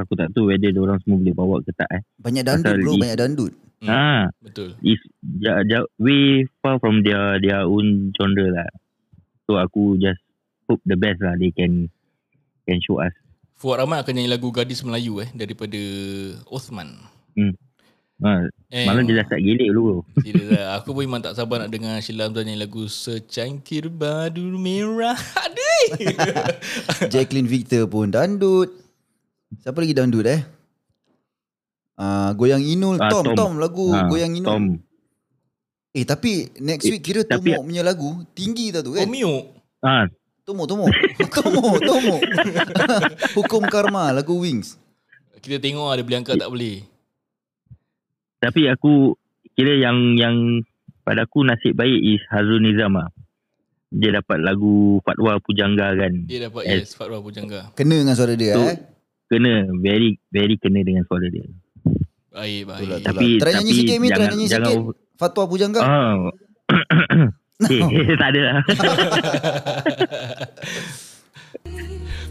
[0.00, 2.02] aku tak tahu whether orang semua boleh bawa ke tak eh.
[2.16, 3.52] Banyak dandut Pasal bro, di- banyak dandut.
[3.82, 3.90] Hmm.
[3.90, 4.76] Ah, Betul.
[4.80, 5.00] is
[5.38, 8.70] ja, ja, way far from their their own genre lah.
[9.44, 10.22] So aku just
[10.64, 11.92] hope the best lah they can
[12.64, 13.12] can show us.
[13.54, 15.78] Fuad Rahman akan nyanyi lagu Gadis Melayu eh daripada
[16.48, 16.96] Osman.
[18.22, 20.00] Ha, Eh, malam dia dah start gelek dulu.
[20.22, 20.78] Serius lah.
[20.80, 25.18] Aku pun memang tak sabar nak dengar Sheila Hamzah nyanyi lagu Secangkir Badu Merah.
[25.44, 25.86] Aduh.
[27.10, 28.70] Jacqueline Victor pun dandut.
[29.60, 30.40] Siapa lagi dandut eh?
[31.94, 33.52] Ah, goyang Inul Ah, Tom, Tom Tom.
[33.56, 34.46] lagu Ha, goyang Inul.
[34.46, 34.64] Tom.
[35.90, 39.06] Eh tapi next Eh, week kira tapi- Tomo punya lagu tinggi tau tu kan?
[39.06, 39.54] Omio.
[39.78, 40.10] Ah,
[40.42, 40.90] Tomo Tomo.
[41.34, 42.16] Tomo Tomo.
[43.38, 44.74] Hukum Karma lagu Wings.
[45.38, 46.76] Kita tengok ada boleh angkat tak boleh.
[48.38, 49.16] tapi aku
[49.54, 50.60] kira yang yang
[51.00, 53.08] pada aku nasib baik is Hazrul Nizam lah.
[53.88, 56.26] Dia dapat lagu Fatwa Pujangga kan.
[56.26, 56.76] Dia dapat Yes.
[56.82, 57.72] yes, Fatwa Pujangga.
[57.72, 58.76] Kena dengan suara dia So, eh.
[59.24, 61.46] Kena very very kena dengan suara dia.
[62.30, 62.80] Baik, baik.
[62.80, 63.14] Itulah, itulah.
[63.14, 64.06] Tapi Try nyanyi tapi sikit, Mi.
[64.06, 64.78] Try jangan nyanyi jangan sikit.
[64.80, 65.80] over- Fatwa Pujangga.
[65.80, 66.14] Ah.
[67.64, 68.58] Eh, tak ada lah.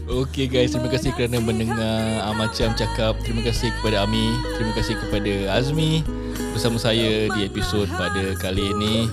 [0.04, 1.80] Okay guys, terima kasih kerana mendengar
[2.22, 6.04] uh, Macam Cakap Terima kasih kepada Ami Terima kasih kepada Azmi
[6.52, 9.08] Bersama saya di episod pada kali ini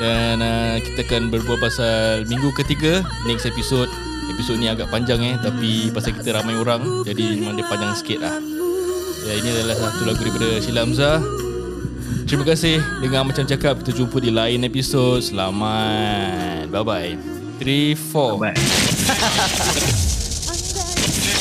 [0.00, 3.92] Dan uh, kita akan berbual pasal minggu ketiga Next episode
[4.28, 8.18] Episod ni agak panjang eh Tapi pasal kita ramai orang Jadi memang dia panjang sikit
[8.18, 8.36] lah
[9.28, 11.20] Ya ini adalah satu lagu daripada Sheila Hamzah.
[12.24, 15.20] Terima kasih Dengar Macam Cakap Kita jumpa di lain episod.
[15.20, 16.64] Selamat.
[16.72, 17.12] Bye bye
[17.60, 18.56] 3, 4 Bye.
[20.48, 21.37] Andai